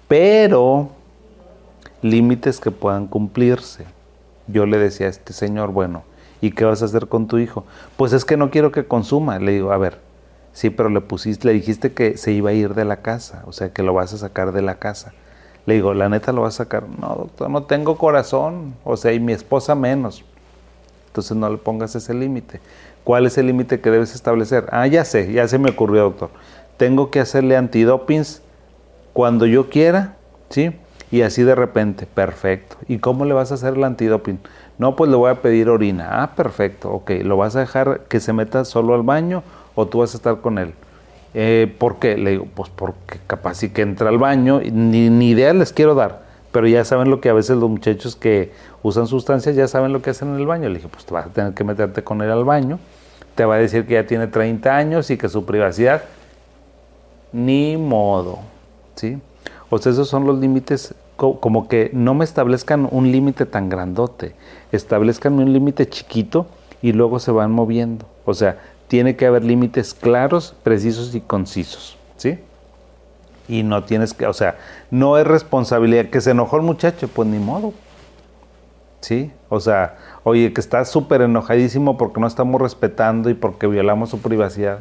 pero 0.10 0.90
límites 2.02 2.60
que 2.60 2.72
puedan 2.72 3.08
cumplirse. 3.08 3.86
Yo 4.48 4.66
le 4.66 4.78
decía 4.78 5.08
a 5.08 5.12
este 5.12 5.32
señor, 5.32 5.72
bueno, 5.72 6.04
¿y 6.42 6.52
qué 6.52 6.66
vas 6.66 6.82
a 6.82 6.86
hacer 6.88 7.08
con 7.08 7.28
tu 7.28 7.38
hijo? 7.38 7.66
Pues 7.96 8.12
es 8.12 8.26
que 8.26 8.36
no 8.36 8.52
quiero 8.52 8.74
que 8.74 8.84
consuma. 8.84 9.40
Le 9.40 9.54
digo, 9.54 9.72
a 9.72 9.78
ver, 9.78 9.98
Sí, 10.52 10.72
pero 10.72 10.90
le 10.90 11.00
pusiste, 11.02 11.48
le 11.48 11.54
dijiste 11.54 11.94
que 11.94 12.18
se 12.18 12.32
iba 12.32 12.50
a 12.50 12.54
ir 12.54 12.74
de 12.74 12.84
la 12.84 13.04
casa, 13.04 13.44
o 13.46 13.54
sea, 13.54 13.70
que 13.70 13.84
lo 13.84 13.94
vas 13.94 14.12
a 14.14 14.18
sacar 14.18 14.52
de 14.54 14.64
la 14.64 14.80
casa. 14.80 15.14
Le 15.68 15.74
digo, 15.74 15.94
la 15.94 16.08
neta 16.08 16.32
lo 16.32 16.44
vas 16.44 16.56
a 16.56 16.64
sacar. 16.64 16.88
No, 16.88 17.10
doctor, 17.10 17.50
no 17.50 17.64
tengo 17.64 17.98
corazón, 17.98 18.74
o 18.86 18.96
sea, 18.96 19.12
y 19.12 19.20
mi 19.20 19.34
esposa 19.34 19.76
menos. 19.76 20.24
Entonces 21.08 21.36
no 21.36 21.50
le 21.50 21.58
pongas 21.58 21.94
ese 21.94 22.14
límite. 22.14 22.62
¿Cuál 23.04 23.26
es 23.26 23.38
el 23.38 23.48
límite 23.48 23.82
que 23.82 23.92
debes 23.92 24.16
establecer? 24.16 24.68
Ah, 24.72 24.88
ya 24.88 25.04
sé, 25.04 25.32
ya 25.32 25.46
se 25.48 25.60
me 25.60 25.72
ocurrió, 25.72 26.04
doctor. 26.04 26.30
Tengo 26.78 27.12
que 27.12 27.20
hacerle 27.20 27.58
antidopings 27.58 28.42
cuando 29.12 29.46
yo 29.46 29.70
quiera, 29.70 30.16
¿sí? 30.50 30.72
Y 31.12 31.24
así 31.24 31.44
de 31.44 31.56
repente, 31.56 32.06
perfecto. 32.06 32.78
¿Y 32.88 33.00
cómo 33.00 33.26
le 33.26 33.34
vas 33.34 33.52
a 33.52 33.56
hacer 33.56 33.74
el 33.74 33.84
antidoping? 33.84 34.40
No, 34.78 34.96
pues 34.96 35.10
le 35.12 35.18
voy 35.18 35.32
a 35.32 35.42
pedir 35.42 35.68
orina. 35.68 36.24
Ah, 36.24 36.34
perfecto, 36.34 36.92
ok. 36.94 37.12
¿Lo 37.24 37.36
vas 37.36 37.58
a 37.58 37.60
dejar 37.60 38.06
que 38.08 38.22
se 38.22 38.32
meta 38.32 38.64
solo 38.64 38.96
al 38.96 39.04
baño 39.04 39.44
o 39.76 39.86
tú 39.86 40.00
vas 40.00 40.14
a 40.14 40.18
estar 40.18 40.40
con 40.40 40.60
él? 40.60 40.74
Eh, 41.34 41.74
¿Por 41.78 41.98
qué? 41.98 42.18
Le 42.18 42.32
digo, 42.32 42.48
pues 42.54 42.70
porque 42.70 43.20
capaz 43.28 43.56
sí 43.56 43.70
que 43.70 43.82
entra 43.82 44.10
al 44.10 44.18
baño, 44.18 44.62
ni, 44.62 45.10
ni 45.10 45.30
idea 45.30 45.54
les 45.54 45.74
quiero 45.74 45.94
dar, 45.96 46.24
pero 46.52 46.68
ya 46.68 46.84
saben 46.86 47.10
lo 47.10 47.22
que 47.22 47.30
a 47.30 47.34
veces 47.34 47.58
los 47.58 47.70
muchachos 47.70 48.16
que 48.16 48.52
usan 48.82 49.08
sustancias 49.08 49.56
ya 49.56 49.68
saben 49.68 49.94
lo 49.94 50.02
que 50.02 50.12
hacen 50.12 50.30
en 50.30 50.36
el 50.36 50.46
baño. 50.46 50.70
Le 50.70 50.76
dije, 50.76 50.88
pues 50.88 51.06
vas 51.10 51.28
a 51.28 51.30
tener 51.30 51.54
que 51.54 51.64
meterte 51.64 52.04
con 52.04 52.22
él 52.22 52.32
al 52.32 52.46
baño, 52.46 52.80
te 53.36 53.46
va 53.46 53.56
a 53.56 53.58
decir 53.60 53.86
que 53.86 53.94
ya 53.96 54.08
tiene 54.08 54.28
30 54.28 54.76
años 54.76 55.12
y 55.12 55.18
que 55.18 55.30
su 55.30 55.46
privacidad, 55.46 56.04
ni 57.32 57.78
modo, 57.78 58.40
¿sí? 58.96 59.20
O 59.70 59.78
sea, 59.78 59.92
esos 59.92 60.08
son 60.08 60.26
los 60.26 60.40
límites, 60.40 60.96
como 61.18 61.68
que 61.68 61.90
no 61.94 62.14
me 62.14 62.24
establezcan 62.24 62.88
un 62.90 63.12
límite 63.12 63.46
tan 63.46 63.70
grandote, 63.70 64.34
establezcan 64.72 65.34
un 65.34 65.52
límite 65.52 65.88
chiquito 65.88 66.48
y 66.82 66.94
luego 66.94 67.20
se 67.20 67.32
van 67.32 67.52
moviendo. 67.52 68.06
O 68.26 68.34
sea, 68.34 68.58
tiene 68.88 69.16
que 69.16 69.26
haber 69.26 69.44
límites 69.44 69.94
claros, 69.94 70.56
precisos 70.64 71.14
y 71.16 71.22
concisos, 71.22 71.98
¿sí? 72.18 72.40
Y 73.48 73.64
no 73.64 73.84
tienes 73.84 74.14
que, 74.14 74.26
o 74.26 74.34
sea, 74.34 74.58
no 74.92 75.18
es 75.18 75.26
responsabilidad 75.26 76.08
que 76.08 76.22
se 76.22 76.32
enojó 76.32 76.58
el 76.58 76.64
muchacho, 76.64 77.08
pues 77.08 77.28
ni 77.28 77.40
modo. 77.40 77.74
¿Sí? 79.00 79.32
O 79.50 79.60
sea, 79.60 79.98
oye, 80.24 80.52
que 80.52 80.60
está 80.60 80.84
súper 80.84 81.22
enojadísimo 81.22 81.98
porque 81.98 82.20
no 82.20 82.28
estamos 82.28 82.60
respetando 82.60 83.30
y 83.30 83.36
porque 83.36 83.68
violamos 83.68 84.10
su 84.10 84.20
privacidad. 84.20 84.80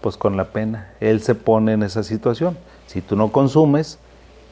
Pues 0.00 0.16
con 0.16 0.36
la 0.36 0.46
pena, 0.46 0.92
él 1.00 1.22
se 1.22 1.34
pone 1.34 1.72
en 1.72 1.82
esa 1.82 2.02
situación. 2.02 2.58
Si 2.86 3.00
tú 3.00 3.16
no 3.16 3.32
consumes, 3.32 3.98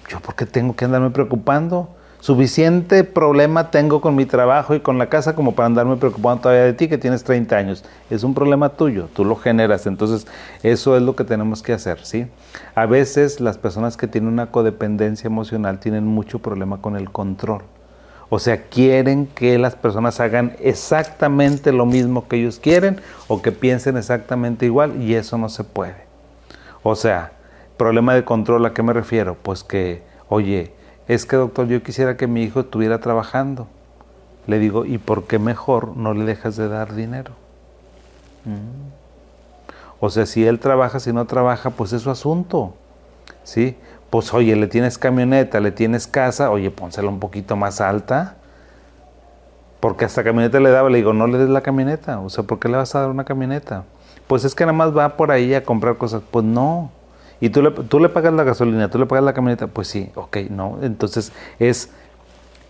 ¿yo 0.09 0.21
por 0.21 0.35
qué 0.35 0.47
tengo 0.47 0.75
que 0.77 0.85
andarme 0.85 1.11
preocupando? 1.11 1.89
Suficiente 2.21 3.05
problema 3.05 3.71
tengo 3.71 4.01
con 4.01 4.15
mi 4.15 4.27
trabajo 4.27 4.75
y 4.75 4.81
con 4.81 4.99
la 4.99 5.09
casa 5.09 5.35
como 5.35 5.55
para 5.55 5.67
andarme 5.67 5.97
preocupando 5.97 6.43
todavía 6.43 6.65
de 6.65 6.73
ti 6.73 6.89
que 6.89 6.99
tienes 6.99 7.23
30 7.25 7.57
años. 7.57 7.85
Es 8.11 8.25
un 8.25 8.35
problema 8.35 8.71
tuyo, 8.71 9.09
tú 9.15 9.25
lo 9.25 9.37
generas. 9.37 9.87
Entonces, 9.87 10.27
eso 10.63 10.97
es 10.97 11.03
lo 11.03 11.15
que 11.15 11.25
tenemos 11.25 11.63
que 11.63 11.73
hacer, 11.73 12.05
¿sí? 12.05 12.27
A 12.75 12.87
veces 12.87 13.41
las 13.41 13.59
personas 13.59 13.97
que 13.97 14.09
tienen 14.09 14.33
una 14.33 14.51
codependencia 14.51 15.29
emocional 15.29 15.79
tienen 15.79 16.07
mucho 16.07 16.41
problema 16.41 16.81
con 16.81 16.97
el 16.97 17.11
control. 17.11 17.63
O 18.29 18.39
sea, 18.41 18.63
quieren 18.63 19.27
que 19.27 19.57
las 19.59 19.77
personas 19.77 20.19
hagan 20.19 20.57
exactamente 20.61 21.71
lo 21.71 21.87
mismo 21.87 22.27
que 22.27 22.37
ellos 22.37 22.59
quieren 22.59 23.01
o 23.29 23.41
que 23.41 23.53
piensen 23.53 23.97
exactamente 23.97 24.67
igual 24.67 25.01
y 25.01 25.15
eso 25.15 25.39
no 25.39 25.49
se 25.49 25.63
puede. 25.63 26.07
O 26.83 26.97
sea, 26.97 27.31
Problema 27.77 28.15
de 28.15 28.25
control, 28.25 28.65
¿a 28.65 28.73
qué 28.73 28.83
me 28.83 28.95
refiero? 28.95 29.37
Pues 29.43 29.63
que, 29.63 30.03
oye, 30.31 30.73
es 31.09 31.27
que 31.27 31.37
doctor, 31.37 31.67
yo 31.69 31.83
quisiera 31.83 32.17
que 32.17 32.27
mi 32.27 32.43
hijo 32.43 32.61
estuviera 32.61 33.01
trabajando. 33.01 33.69
Le 34.47 34.59
digo, 34.59 34.85
¿y 34.85 34.99
por 34.99 35.25
qué 35.25 35.39
mejor 35.39 35.97
no 35.97 36.15
le 36.15 36.25
dejas 36.25 36.57
de 36.57 36.69
dar 36.69 36.95
dinero? 36.95 37.33
Mm. 38.45 38.91
O 40.01 40.11
sea, 40.11 40.27
si 40.27 40.47
él 40.47 40.59
trabaja, 40.59 41.01
si 41.01 41.13
no 41.13 41.27
trabaja, 41.27 41.71
pues 41.71 41.93
es 41.93 42.03
su 42.03 42.11
asunto. 42.11 42.75
¿Sí? 43.45 43.77
Pues 44.11 44.33
oye, 44.35 44.55
le 44.57 44.67
tienes 44.67 44.99
camioneta, 44.99 45.61
le 45.61 45.71
tienes 45.71 46.07
casa, 46.07 46.51
oye, 46.51 46.71
pónsela 46.71 47.09
un 47.09 47.21
poquito 47.21 47.57
más 47.57 47.81
alta. 47.81 48.37
Porque 49.81 50.05
hasta 50.05 50.25
camioneta 50.25 50.61
le 50.61 50.71
daba, 50.71 50.91
le 50.91 50.99
digo, 50.99 51.13
no 51.13 51.27
le 51.27 51.39
des 51.39 51.49
la 51.49 51.61
camioneta. 51.61 52.21
O 52.21 52.29
sea, 52.29 52.45
¿por 52.45 52.59
qué 52.59 52.69
le 52.69 52.77
vas 52.77 52.95
a 52.95 53.01
dar 53.01 53.11
una 53.11 53.25
camioneta? 53.25 53.85
Pues 54.27 54.45
es 54.45 54.55
que 54.55 54.65
nada 54.65 54.77
más 54.77 54.97
va 54.97 55.17
por 55.17 55.31
ahí 55.31 55.55
a 55.55 55.65
comprar 55.65 55.97
cosas. 55.97 56.23
Pues 56.31 56.45
no. 56.45 56.91
Y 57.41 57.51
tú 57.51 57.63
le, 57.63 57.71
tú 57.71 58.01
le 58.01 58.09
pagas 58.09 58.33
la 58.33 58.45
gasolina, 58.45 58.91
tú 58.91 58.99
le 58.99 59.07
pagas 59.07 59.25
la 59.25 59.35
camioneta, 59.35 59.67
pues 59.67 59.89
sí, 59.89 60.11
ok, 60.15 60.39
no. 60.51 60.79
Entonces 60.83 61.33
es, 61.59 61.91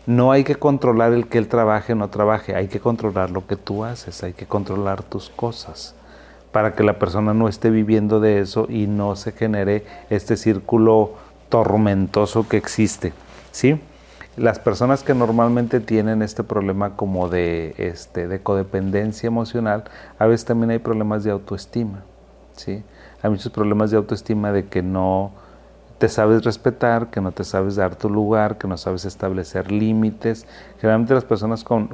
no 0.07 0.33
hay 0.33 0.45
que 0.45 0.57
controlar 0.57 1.13
el 1.13 1.29
que 1.29 1.39
él 1.39 1.49
trabaje 1.49 1.93
o 1.93 1.97
no 1.97 2.09
trabaje, 2.09 2.55
hay 2.55 2.69
que 2.69 2.81
controlar 2.81 3.31
lo 3.31 3.47
que 3.47 3.57
tú 3.57 3.85
haces, 3.85 4.23
hay 4.23 4.33
que 4.33 4.47
controlar 4.47 5.03
tus 5.03 5.31
cosas 5.31 5.95
para 6.53 6.75
que 6.75 6.83
la 6.83 6.99
persona 6.99 7.35
no 7.35 7.49
esté 7.49 7.71
viviendo 7.71 8.19
de 8.19 8.41
eso 8.41 8.67
y 8.69 8.87
no 8.87 9.15
se 9.15 9.33
genere 9.33 9.85
este 10.09 10.37
círculo 10.37 11.13
tormentoso 11.49 12.49
que 12.49 12.57
existe, 12.57 13.13
¿sí? 13.53 13.81
Las 14.37 14.59
personas 14.59 15.03
que 15.03 15.15
normalmente 15.15 15.81
tienen 15.81 16.23
este 16.23 16.45
problema 16.45 16.97
como 16.97 17.29
de, 17.29 17.75
este, 17.79 18.27
de 18.27 18.41
codependencia 18.41 19.27
emocional, 19.27 19.85
a 20.19 20.27
veces 20.27 20.47
también 20.47 20.71
hay 20.71 20.79
problemas 20.79 21.25
de 21.25 21.31
autoestima, 21.31 22.05
¿sí? 22.57 22.83
Hay 23.27 23.31
muchos 23.31 23.51
problemas 23.51 23.91
de 23.91 23.97
autoestima 23.97 24.53
de 24.53 24.67
que 24.67 24.83
no 24.83 25.33
te 25.99 26.09
sabes 26.09 26.45
respetar, 26.45 27.11
que 27.11 27.21
no 27.21 27.33
te 27.33 27.43
sabes 27.43 27.77
dar 27.77 27.97
tu 27.97 28.09
lugar, 28.09 28.57
que 28.57 28.69
no 28.69 28.77
sabes 28.77 29.05
establecer 29.05 29.73
límites. 29.73 30.47
Generalmente 30.79 31.15
las 31.15 31.25
personas 31.25 31.65
con, 31.65 31.89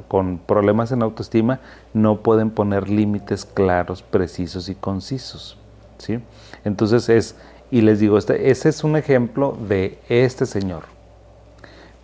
problemas 0.45 0.91
en 0.91 1.01
autoestima 1.01 1.59
no 1.93 2.17
pueden 2.17 2.51
poner 2.51 2.89
límites 2.89 3.45
claros, 3.45 4.03
precisos 4.03 4.69
y 4.69 4.75
concisos. 4.75 5.57
¿sí? 5.97 6.19
Entonces 6.65 7.09
es, 7.09 7.35
y 7.71 7.81
les 7.81 7.99
digo, 7.99 8.17
este, 8.17 8.51
ese 8.51 8.69
es 8.69 8.83
un 8.83 8.95
ejemplo 8.95 9.57
de 9.67 9.97
este 10.09 10.45
señor. 10.45 10.83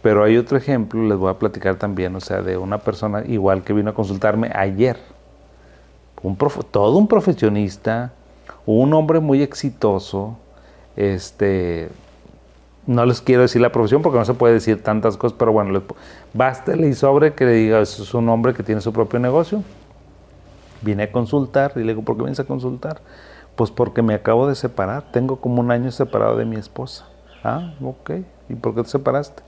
Pero 0.01 0.23
hay 0.23 0.37
otro 0.37 0.57
ejemplo, 0.57 1.03
les 1.03 1.17
voy 1.17 1.29
a 1.29 1.37
platicar 1.37 1.75
también, 1.75 2.15
o 2.15 2.21
sea, 2.21 2.41
de 2.41 2.57
una 2.57 2.79
persona 2.79 3.23
igual 3.27 3.63
que 3.63 3.73
vino 3.73 3.91
a 3.91 3.93
consultarme 3.93 4.49
ayer. 4.55 4.97
Un 6.23 6.37
todo 6.37 6.97
un 6.97 7.07
profesionista, 7.07 8.13
un 8.65 8.93
hombre 8.93 9.19
muy 9.19 9.41
exitoso, 9.41 10.37
este, 10.95 11.89
no 12.85 13.05
les 13.05 13.21
quiero 13.21 13.43
decir 13.43 13.61
la 13.61 13.71
profesión 13.71 14.01
porque 14.01 14.17
no 14.17 14.25
se 14.25 14.33
puede 14.33 14.55
decir 14.55 14.81
tantas 14.81 15.15
cosas, 15.15 15.37
pero 15.37 15.51
bueno, 15.51 15.81
bástele 16.33 16.87
y 16.87 16.93
sobre 16.93 17.33
que 17.33 17.45
le 17.45 17.51
diga, 17.53 17.79
es 17.81 18.13
un 18.13 18.27
hombre 18.29 18.53
que 18.53 18.63
tiene 18.63 18.81
su 18.81 18.91
propio 18.91 19.19
negocio. 19.19 19.63
Vine 20.81 21.03
a 21.03 21.11
consultar 21.11 21.73
y 21.75 21.79
le 21.79 21.87
digo, 21.87 22.01
¿por 22.01 22.15
qué 22.15 22.23
vienes 22.23 22.39
a 22.39 22.45
consultar? 22.45 23.01
Pues 23.55 23.69
porque 23.69 24.01
me 24.01 24.13
acabo 24.13 24.47
de 24.47 24.55
separar, 24.55 25.11
tengo 25.11 25.35
como 25.37 25.61
un 25.61 25.71
año 25.71 25.91
separado 25.91 26.37
de 26.37 26.45
mi 26.45 26.55
esposa. 26.55 27.05
Ah, 27.43 27.73
ok, 27.83 28.11
¿y 28.49 28.55
por 28.55 28.73
qué 28.73 28.83
te 28.83 28.89
separaste? 28.89 29.43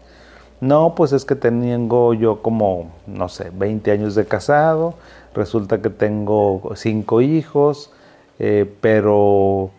No, 0.60 0.94
pues 0.94 1.12
es 1.12 1.26
que 1.26 1.36
tengo 1.36 2.14
yo 2.14 2.44
como, 2.44 2.92
no 3.08 3.28
sé, 3.28 3.52
20 3.52 3.90
años 3.92 4.14
de 4.14 4.26
casado, 4.26 4.94
resulta 5.34 5.82
que 5.82 5.90
tengo 5.90 6.74
cinco 6.76 7.22
hijos, 7.22 7.92
eh, 8.44 8.66
pero 8.82 9.70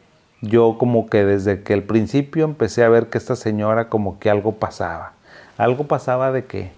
yo 0.40 0.76
como 0.78 1.08
que 1.08 1.24
desde 1.24 1.64
que 1.64 1.72
el 1.72 1.82
principio 1.82 2.44
empecé 2.44 2.84
a 2.84 2.88
ver 2.88 3.08
que 3.08 3.18
esta 3.18 3.34
señora 3.34 3.88
como 3.88 4.20
que 4.20 4.30
algo 4.30 4.52
pasaba. 4.52 5.14
¿Algo 5.58 5.88
pasaba 5.88 6.30
de 6.30 6.44
qué? 6.44 6.70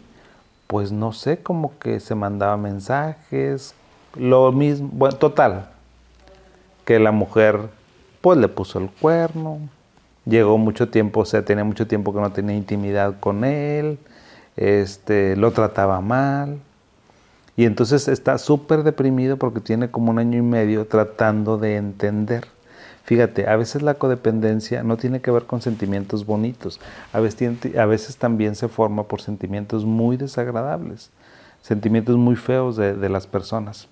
Pues 0.67 0.93
no 0.93 1.13
sé, 1.13 1.43
como 1.43 1.79
que 1.79 2.01
se 2.01 2.15
mandaba 2.15 2.57
mensajes, 2.57 3.75
lo 4.15 4.51
mismo, 4.51 4.89
bueno, 4.93 5.17
total, 5.17 5.69
que 6.87 6.99
la 6.99 7.13
mujer 7.13 7.61
pues 8.23 8.39
le 8.39 8.49
puso 8.49 8.79
el 8.79 8.89
cuerno, 8.89 9.59
llegó 10.25 10.57
mucho 10.57 10.89
tiempo, 10.89 11.21
o 11.21 11.25
sea, 11.27 11.45
tenía 11.45 11.65
mucho 11.65 11.87
tiempo 11.87 12.15
que 12.15 12.21
no 12.21 12.33
tenía 12.33 12.57
intimidad 12.57 13.17
con 13.21 13.45
él, 13.45 13.99
este, 14.57 15.37
lo 15.37 15.51
trataba 15.51 16.01
mal, 16.01 16.61
y 17.57 17.65
entonces 17.65 18.09
está 18.09 18.39
súper 18.39 18.83
deprimido 18.83 19.37
porque 19.37 19.61
tiene 19.61 19.91
como 19.91 20.11
un 20.11 20.19
año 20.19 20.39
y 20.39 20.43
medio 20.43 20.87
tratando 20.87 21.57
de 21.57 21.77
entender. 21.77 22.47
Fíjate, 23.05 23.49
a 23.49 23.57
veces 23.57 23.83
la 23.83 23.95
codependencia 23.95 24.83
no 24.83 24.97
tiene 24.97 25.21
que 25.21 25.31
ver 25.31 25.45
con 25.45 25.61
sentimientos 25.61 26.25
bonitos, 26.25 26.81
a 27.13 27.21
veces, 27.21 27.77
a 27.77 27.85
veces 27.85 28.17
también 28.17 28.55
se 28.55 28.69
forma 28.69 29.05
por 29.05 29.21
sentimientos 29.21 29.85
muy 29.85 30.17
desagradables, 30.17 31.11
sentimientos 31.61 32.17
muy 32.17 32.35
feos 32.35 32.77
de, 32.77 33.09
las 33.09 33.27
personas. 33.27 33.89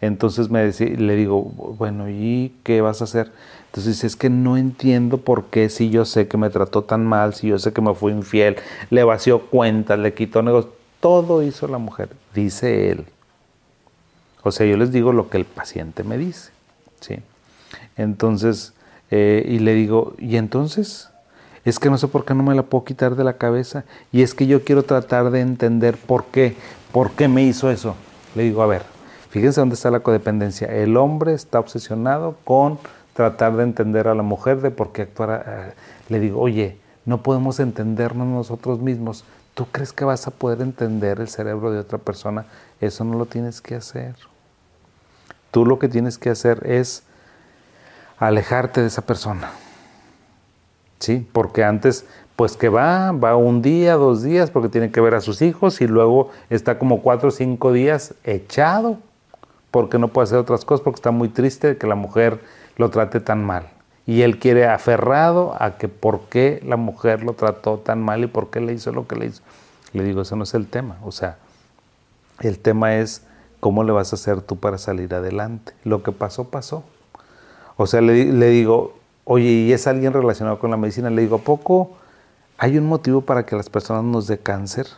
Entonces 0.00 0.48
me 0.48 0.70
le 0.70 1.16
digo, 1.16 1.42
bueno, 1.42 2.08
¿y 2.08 2.54
qué 2.62 2.80
vas 2.82 3.00
a 3.00 3.04
hacer? 3.04 3.32
Entonces 3.66 3.94
dice, 3.94 4.06
es 4.06 4.16
que 4.16 4.30
no 4.30 4.56
entiendo 4.56 5.18
por 5.18 5.46
qué 5.46 5.68
si 5.68 5.90
yo 5.90 6.04
sé 6.04 6.28
que 6.28 6.36
me 6.36 6.50
trató 6.50 6.84
tan 6.84 7.04
mal, 7.04 7.34
si 7.34 7.48
yo 7.48 7.58
sé 7.58 7.72
que 7.72 7.80
me 7.80 7.94
fue 7.94 8.12
infiel, 8.12 8.56
le 8.90 9.02
vació 9.02 9.46
cuentas, 9.46 9.98
le 9.98 10.14
quitó 10.14 10.42
negocios, 10.42 10.72
todo 11.02 11.42
hizo 11.42 11.66
la 11.66 11.78
mujer, 11.78 12.10
dice 12.32 12.90
él. 12.90 13.04
O 14.44 14.52
sea, 14.52 14.66
yo 14.66 14.76
les 14.76 14.92
digo 14.92 15.12
lo 15.12 15.28
que 15.28 15.36
el 15.36 15.44
paciente 15.44 16.04
me 16.04 16.16
dice. 16.16 16.52
¿sí? 17.00 17.16
Entonces, 17.96 18.72
eh, 19.10 19.44
y 19.48 19.58
le 19.58 19.74
digo, 19.74 20.14
¿y 20.18 20.36
entonces? 20.36 21.10
Es 21.64 21.80
que 21.80 21.90
no 21.90 21.98
sé 21.98 22.06
por 22.06 22.24
qué 22.24 22.34
no 22.34 22.44
me 22.44 22.54
la 22.54 22.62
puedo 22.62 22.84
quitar 22.84 23.16
de 23.16 23.24
la 23.24 23.32
cabeza. 23.32 23.84
Y 24.12 24.22
es 24.22 24.32
que 24.32 24.46
yo 24.46 24.62
quiero 24.62 24.84
tratar 24.84 25.32
de 25.32 25.40
entender 25.40 25.96
por 25.96 26.26
qué. 26.26 26.54
¿Por 26.92 27.10
qué 27.10 27.26
me 27.26 27.42
hizo 27.42 27.68
eso? 27.68 27.96
Le 28.36 28.44
digo, 28.44 28.62
a 28.62 28.66
ver, 28.68 28.82
fíjense 29.28 29.60
dónde 29.60 29.74
está 29.74 29.90
la 29.90 30.00
codependencia. 30.00 30.68
El 30.68 30.96
hombre 30.96 31.34
está 31.34 31.58
obsesionado 31.58 32.36
con 32.44 32.78
tratar 33.12 33.56
de 33.56 33.64
entender 33.64 34.06
a 34.06 34.14
la 34.14 34.22
mujer 34.22 34.60
de 34.60 34.70
por 34.70 34.92
qué 34.92 35.02
actuar. 35.02 35.44
Eh, 35.48 35.72
le 36.10 36.20
digo, 36.20 36.40
oye, 36.40 36.76
no 37.06 37.24
podemos 37.24 37.58
entendernos 37.58 38.28
nosotros 38.28 38.78
mismos. 38.78 39.24
¿Tú 39.54 39.66
crees 39.70 39.92
que 39.92 40.04
vas 40.04 40.26
a 40.26 40.30
poder 40.30 40.62
entender 40.62 41.20
el 41.20 41.28
cerebro 41.28 41.70
de 41.70 41.78
otra 41.78 41.98
persona? 41.98 42.46
Eso 42.80 43.04
no 43.04 43.18
lo 43.18 43.26
tienes 43.26 43.60
que 43.60 43.74
hacer. 43.74 44.14
Tú 45.50 45.66
lo 45.66 45.78
que 45.78 45.88
tienes 45.88 46.16
que 46.16 46.30
hacer 46.30 46.66
es 46.66 47.02
alejarte 48.18 48.80
de 48.80 48.86
esa 48.86 49.02
persona. 49.02 49.50
¿Sí? 51.00 51.28
Porque 51.32 51.64
antes, 51.64 52.06
pues 52.36 52.56
que 52.56 52.68
va, 52.68 53.12
va 53.12 53.36
un 53.36 53.60
día, 53.60 53.94
dos 53.94 54.22
días, 54.22 54.50
porque 54.50 54.68
tiene 54.68 54.90
que 54.90 55.00
ver 55.00 55.14
a 55.14 55.20
sus 55.20 55.42
hijos 55.42 55.80
y 55.80 55.86
luego 55.86 56.30
está 56.48 56.78
como 56.78 57.02
cuatro 57.02 57.28
o 57.28 57.32
cinco 57.32 57.72
días 57.72 58.14
echado, 58.24 58.98
porque 59.70 59.98
no 59.98 60.08
puede 60.08 60.24
hacer 60.24 60.38
otras 60.38 60.64
cosas, 60.64 60.82
porque 60.82 60.96
está 60.98 61.10
muy 61.10 61.28
triste 61.28 61.66
de 61.66 61.76
que 61.76 61.86
la 61.86 61.96
mujer 61.96 62.40
lo 62.76 62.88
trate 62.90 63.20
tan 63.20 63.44
mal. 63.44 63.68
Y 64.06 64.22
él 64.22 64.38
quiere 64.38 64.66
aferrado 64.66 65.54
a 65.58 65.78
que 65.78 65.88
por 65.88 66.22
qué 66.22 66.60
la 66.66 66.76
mujer 66.76 67.22
lo 67.22 67.34
trató 67.34 67.78
tan 67.78 68.02
mal 68.02 68.24
y 68.24 68.26
por 68.26 68.50
qué 68.50 68.60
le 68.60 68.72
hizo 68.72 68.90
lo 68.92 69.06
que 69.06 69.16
le 69.16 69.26
hizo. 69.26 69.42
Le 69.92 70.04
digo, 70.04 70.22
eso 70.22 70.36
no 70.36 70.44
es 70.44 70.54
el 70.54 70.66
tema. 70.66 70.98
O 71.04 71.12
sea, 71.12 71.36
el 72.40 72.58
tema 72.58 72.96
es 72.96 73.22
cómo 73.60 73.84
le 73.84 73.92
vas 73.92 74.12
a 74.12 74.16
hacer 74.16 74.40
tú 74.40 74.56
para 74.56 74.78
salir 74.78 75.14
adelante. 75.14 75.72
Lo 75.84 76.02
que 76.02 76.10
pasó, 76.10 76.48
pasó. 76.48 76.82
O 77.76 77.86
sea, 77.86 78.00
le, 78.00 78.24
digo, 78.50 78.94
oye, 79.24 79.46
¿y 79.46 79.72
es 79.72 79.86
alguien 79.86 80.12
relacionado 80.12 80.58
con 80.58 80.70
la 80.70 80.76
medicina? 80.76 81.10
Le 81.10 81.22
digo, 81.22 81.36
¿a 81.36 81.40
poco 81.40 81.92
hay 82.58 82.78
un 82.78 82.86
motivo 82.86 83.20
para 83.20 83.46
que 83.46 83.54
las 83.54 83.70
personas 83.70 84.04
nos 84.04 84.26
dé 84.26 84.38
cáncer? 84.38 84.88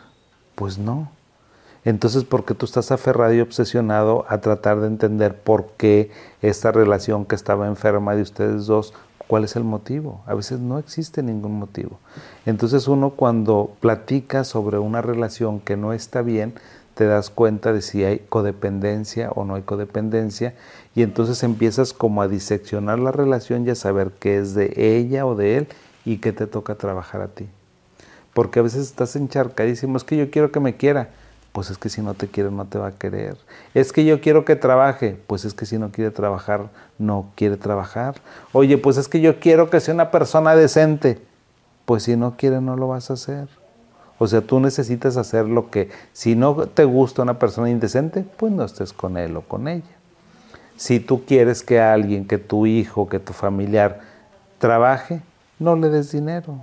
Pues 0.55 0.77
no. 0.77 1.11
Entonces, 1.85 2.23
¿por 2.23 2.45
qué 2.45 2.55
tú 2.55 2.65
estás 2.65 2.91
aferrado 2.91 3.33
y 3.33 3.41
obsesionado 3.41 4.25
a 4.27 4.41
tratar 4.41 4.81
de 4.81 4.87
entender 4.87 5.37
por 5.39 5.67
qué 5.77 6.09
esta 6.41 6.71
relación 6.71 7.25
que 7.25 7.35
estaba 7.35 7.67
enferma 7.67 8.15
de 8.15 8.23
ustedes 8.23 8.65
dos, 8.65 8.95
cuál 9.27 9.43
es 9.43 9.55
el 9.55 9.63
motivo? 9.63 10.23
A 10.25 10.33
veces 10.33 10.59
no 10.59 10.79
existe 10.79 11.21
ningún 11.21 11.59
motivo. 11.59 11.99
Entonces 12.47 12.87
uno 12.87 13.11
cuando 13.11 13.75
platica 13.81 14.43
sobre 14.43 14.79
una 14.79 15.03
relación 15.03 15.59
que 15.59 15.77
no 15.77 15.93
está 15.93 16.23
bien, 16.23 16.55
te 16.95 17.05
das 17.05 17.29
cuenta 17.29 17.71
de 17.71 17.83
si 17.83 18.03
hay 18.03 18.19
codependencia 18.29 19.29
o 19.31 19.45
no 19.45 19.55
hay 19.55 19.61
codependencia 19.61 20.55
y 20.95 21.03
entonces 21.03 21.43
empiezas 21.43 21.93
como 21.93 22.21
a 22.23 22.27
diseccionar 22.27 22.97
la 22.97 23.11
relación 23.11 23.67
y 23.67 23.69
a 23.69 23.75
saber 23.75 24.11
qué 24.19 24.37
es 24.37 24.55
de 24.55 24.73
ella 24.75 25.27
o 25.27 25.35
de 25.35 25.57
él 25.57 25.67
y 26.03 26.17
qué 26.17 26.31
te 26.31 26.47
toca 26.47 26.75
trabajar 26.75 27.21
a 27.21 27.27
ti. 27.27 27.47
Porque 28.33 28.59
a 28.59 28.63
veces 28.63 28.87
estás 28.87 29.15
encharcadísimo, 29.15 29.97
es 29.97 30.03
que 30.03 30.17
yo 30.17 30.31
quiero 30.31 30.51
que 30.51 30.59
me 30.59 30.77
quiera, 30.77 31.09
pues 31.55 31.69
es 31.69 31.77
que 31.77 31.87
si 31.87 32.01
no 32.01 32.15
te 32.15 32.27
quiere 32.27 32.51
no 32.51 32.65
te 32.65 32.77
va 32.77 32.87
a 32.87 32.91
querer. 32.91 33.37
Es 33.73 33.93
que 33.93 34.03
yo 34.03 34.19
quiero 34.19 34.43
que 34.43 34.57
trabaje, 34.57 35.17
pues 35.25 35.45
es 35.45 35.53
que 35.53 35.65
si 35.65 35.77
no 35.77 35.89
quiere 35.89 36.11
trabajar, 36.11 36.67
no 36.99 37.31
quiere 37.35 37.55
trabajar. 37.55 38.15
Oye, 38.51 38.77
pues 38.77 38.97
es 38.97 39.07
que 39.07 39.21
yo 39.21 39.39
quiero 39.39 39.69
que 39.69 39.79
sea 39.79 39.93
una 39.93 40.11
persona 40.11 40.53
decente, 40.53 41.17
pues 41.85 42.03
si 42.03 42.17
no 42.17 42.35
quiere 42.35 42.59
no 42.59 42.75
lo 42.75 42.89
vas 42.89 43.09
a 43.09 43.13
hacer. 43.13 43.47
O 44.19 44.27
sea, 44.27 44.41
tú 44.41 44.59
necesitas 44.59 45.15
hacer 45.15 45.47
lo 45.47 45.71
que, 45.71 45.91
si 46.11 46.35
no 46.35 46.55
te 46.67 46.83
gusta 46.83 47.21
una 47.21 47.39
persona 47.39 47.69
indecente, 47.69 48.25
pues 48.35 48.51
no 48.51 48.65
estés 48.65 48.91
con 48.91 49.15
él 49.15 49.37
o 49.37 49.41
con 49.41 49.69
ella. 49.69 49.95
Si 50.75 50.99
tú 50.99 51.23
quieres 51.23 51.63
que 51.63 51.79
alguien, 51.79 52.27
que 52.27 52.37
tu 52.37 52.65
hijo, 52.65 53.07
que 53.07 53.19
tu 53.19 53.31
familiar 53.31 54.01
trabaje, 54.57 55.21
no 55.57 55.77
le 55.77 55.87
des 55.87 56.11
dinero. 56.11 56.59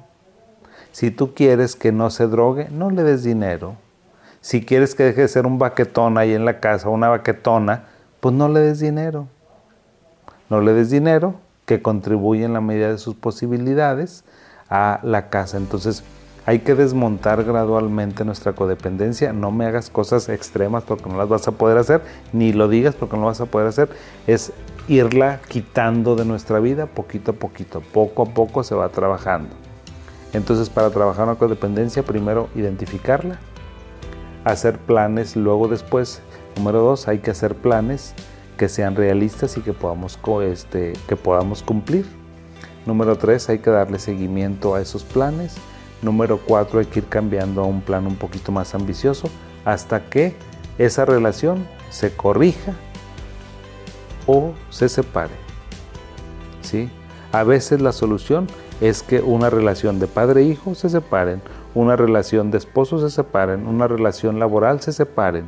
Si 0.92 1.11
tú 1.11 1.32
quieres 1.32 1.76
que 1.76 1.92
no 1.92 2.11
se 2.11 2.26
drogue, 2.26 2.68
no 2.70 2.90
le 2.90 3.04
des 3.04 3.22
dinero. 3.22 3.76
Si 4.42 4.64
quieres 4.64 4.96
que 4.96 5.04
deje 5.04 5.20
de 5.20 5.28
ser 5.28 5.46
un 5.46 5.61
baquetón 5.61 6.18
ahí 6.18 6.34
en 6.34 6.44
la 6.44 6.58
casa, 6.58 6.88
una 6.88 7.08
baquetona, 7.08 7.84
pues 8.18 8.34
no 8.34 8.49
le 8.49 8.58
des 8.58 8.80
dinero. 8.80 9.28
No 10.50 10.61
le 10.61 10.72
des 10.72 10.90
dinero 10.90 11.37
que 11.64 11.80
contribuye 11.80 12.44
en 12.44 12.52
la 12.52 12.61
medida 12.61 12.90
de 12.90 12.99
sus 12.99 13.14
posibilidades 13.14 14.25
a 14.68 14.99
la 15.04 15.30
casa. 15.30 15.59
Entonces 15.59 16.02
hay 16.44 16.59
que 16.59 16.74
desmontar 16.74 17.44
gradualmente 17.44 18.24
nuestra 18.24 18.52
codependencia. 18.52 19.33
No 19.33 19.52
me 19.52 19.64
hagas 19.64 19.90
cosas 19.90 20.28
extremas 20.28 20.83
porque 20.83 21.09
no 21.09 21.16
las 21.16 21.28
vas 21.28 21.46
a 21.46 21.52
poder 21.52 21.78
hacer, 21.78 22.02
ni 22.33 22.52
lo 22.52 22.68
digas 22.68 22.96
porque 22.96 23.14
no 23.14 23.22
lo 23.22 23.28
vas 23.28 23.40
a 23.40 23.46
poder 23.46 23.68
hacer. 23.68 23.90
Es 24.26 24.52
irla 24.88 25.38
quitando 25.46 26.16
de 26.16 26.24
nuestra 26.24 26.59
vida 26.59 26.87
poquito 26.87 27.31
a 27.31 27.35
poquito. 27.35 27.81
Poco 27.92 28.24
a 28.24 28.26
poco 28.26 28.64
se 28.64 28.74
va 28.74 28.88
trabajando. 28.88 29.55
Entonces 30.33 30.68
para 30.68 30.90
trabajar 30.90 31.28
una 31.28 31.37
codependencia, 31.37 32.02
primero 32.02 32.48
identificarla, 32.57 33.38
hacer 34.44 34.78
planes, 34.78 35.37
luego 35.37 35.68
después, 35.68 36.22
número 36.57 36.81
dos, 36.81 37.09
hay 37.09 37.18
que 37.18 37.31
hacer 37.31 37.55
planes 37.55 38.14
que 38.57 38.68
sean 38.68 38.96
realistas 38.96 39.57
y 39.57 39.61
que 39.61 39.72
podamos, 39.72 40.18
este, 40.42 40.92
que 41.09 41.16
podamos 41.16 41.62
cumplir. 41.62 42.07
Número 42.87 43.16
tres, 43.16 43.48
hay 43.48 43.59
que 43.59 43.70
darle 43.70 43.98
seguimiento 43.98 44.74
a 44.74 44.81
esos 44.81 45.05
planes. 45.05 45.57
Número 46.02 46.38
cuatro, 46.38 46.81
hay 46.81 46.87
que 46.87 47.00
ir 47.00 47.07
cambiando 47.07 47.62
a 47.62 47.64
un 47.64 47.81
plan 47.81 48.07
un 48.07 48.16
poquito 48.16 48.50
más 48.50 48.74
ambicioso 48.74 49.28
hasta 49.64 50.09
que 50.09 50.35
esa 50.78 51.05
relación 51.05 51.66
se 51.90 52.14
corrija 52.14 52.72
o 54.26 54.52
se 54.70 54.88
separe. 54.88 55.35
¿Sí? 56.62 56.90
A 57.31 57.44
veces 57.44 57.81
la 57.81 57.92
solución 57.92 58.46
es 58.81 59.02
que 59.02 59.20
una 59.20 59.48
relación 59.48 60.00
de 60.00 60.09
padre-hijo 60.09 60.72
e 60.72 60.74
se 60.74 60.88
separen 60.88 61.40
una 61.74 61.96
relación 61.96 62.50
de 62.50 62.58
esposos 62.58 63.00
se 63.00 63.11
separen, 63.11 63.66
una 63.66 63.88
relación 63.88 64.38
laboral 64.38 64.80
se 64.80 64.92
separen. 64.92 65.46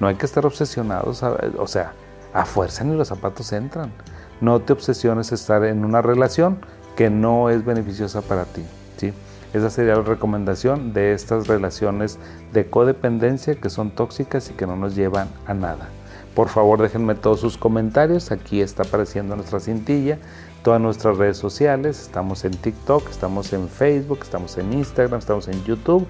No 0.00 0.08
hay 0.08 0.16
que 0.16 0.26
estar 0.26 0.46
obsesionados, 0.46 1.22
o 1.22 1.66
sea, 1.66 1.92
a 2.32 2.44
fuerza 2.44 2.84
ni 2.84 2.96
los 2.96 3.08
zapatos 3.08 3.52
entran. 3.52 3.92
No 4.40 4.60
te 4.60 4.72
obsesiones 4.72 5.32
estar 5.32 5.64
en 5.64 5.84
una 5.84 6.02
relación 6.02 6.58
que 6.96 7.10
no 7.10 7.50
es 7.50 7.64
beneficiosa 7.64 8.22
para 8.22 8.44
ti. 8.44 8.62
¿sí? 8.96 9.12
Esa 9.52 9.68
sería 9.68 9.96
la 9.96 10.02
recomendación 10.02 10.92
de 10.92 11.12
estas 11.12 11.48
relaciones 11.48 12.18
de 12.52 12.70
codependencia 12.70 13.54
que 13.54 13.68
son 13.68 13.90
tóxicas 13.90 14.50
y 14.50 14.54
que 14.54 14.66
no 14.66 14.76
nos 14.76 14.94
llevan 14.96 15.28
a 15.46 15.54
nada. 15.54 15.88
Por 16.34 16.48
favor, 16.48 16.80
déjenme 16.80 17.16
todos 17.16 17.40
sus 17.40 17.58
comentarios. 17.58 18.30
Aquí 18.30 18.60
está 18.60 18.84
apareciendo 18.84 19.34
nuestra 19.34 19.60
cintilla 19.60 20.18
todas 20.62 20.80
nuestras 20.80 21.16
redes 21.16 21.36
sociales. 21.36 22.00
Estamos 22.00 22.44
en 22.44 22.52
TikTok, 22.52 23.08
estamos 23.08 23.52
en 23.52 23.68
Facebook, 23.68 24.20
estamos 24.22 24.56
en 24.58 24.72
Instagram, 24.72 25.18
estamos 25.18 25.48
en 25.48 25.62
YouTube. 25.64 26.06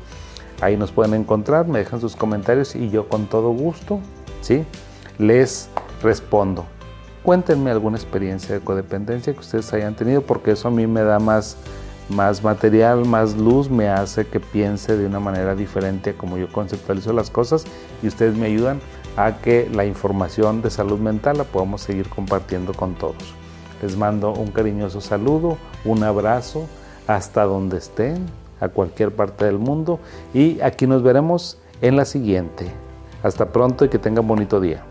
Ahí 0.61 0.77
nos 0.77 0.93
pueden 0.93 1.15
encontrar, 1.15 1.67
me 1.67 1.79
dejan 1.79 2.01
sus 2.01 2.17
comentarios 2.17 2.75
y 2.75 2.91
yo 2.91 3.09
con 3.09 3.27
todo 3.27 3.51
gusto, 3.51 4.01
¿sí? 4.43 4.65
Les 5.19 5.69
respondo. 6.03 6.67
Cuéntenme 7.23 7.71
alguna 7.71 7.97
experiencia 7.97 8.55
de 8.55 8.61
codependencia 8.61 9.33
que 9.33 9.41
ustedes 9.41 9.73
hayan 9.73 9.95
tenido 9.95 10.23
porque 10.23 10.53
eso 10.53 10.69
a 10.69 10.71
mí 10.71 10.87
me 10.87 11.03
da 11.03 11.19
más, 11.19 11.57
más 12.09 12.43
material, 12.43 13.05
más 13.07 13.37
luz, 13.37 13.71
me 13.71 13.89
hace 13.89 14.27
que 14.27 14.41
piense 14.41 14.97
de 14.97 15.07
una 15.07 15.21
manera 15.21 15.55
diferente 15.55 16.15
como 16.15 16.37
yo 16.37 16.51
conceptualizo 16.51 17.13
las 17.13 17.31
cosas 17.31 17.65
y 18.03 18.09
ustedes 18.09 18.37
me 18.37 18.47
ayudan 18.47 18.81
a 19.17 19.39
que 19.39 19.69
la 19.73 19.85
información 19.85 20.63
de 20.63 20.71
salud 20.71 20.99
mental 20.99 21.39
la 21.39 21.45
podamos 21.45 21.83
seguir 21.83 22.09
compartiendo 22.09 22.73
con 22.73 22.95
todos. 22.95 23.40
Les 23.83 23.97
mando 23.97 24.33
un 24.33 24.51
cariñoso 24.51 25.01
saludo, 25.01 25.57
un 25.85 26.03
abrazo 26.03 26.67
hasta 27.07 27.45
donde 27.45 27.79
estén, 27.79 28.27
a 28.61 28.69
cualquier 28.69 29.15
parte 29.15 29.47
del 29.47 29.59
mundo 29.59 29.99
y 30.35 30.61
aquí 30.61 30.87
nos 30.87 31.03
veremos 31.03 31.59
en 31.81 31.97
la 31.97 32.05
siguiente. 32.05 32.67
Hasta 33.23 33.47
pronto 33.53 33.85
y 33.85 33.89
que 33.89 33.99
tengan 33.99 34.27
bonito 34.27 34.61
día. 34.61 34.85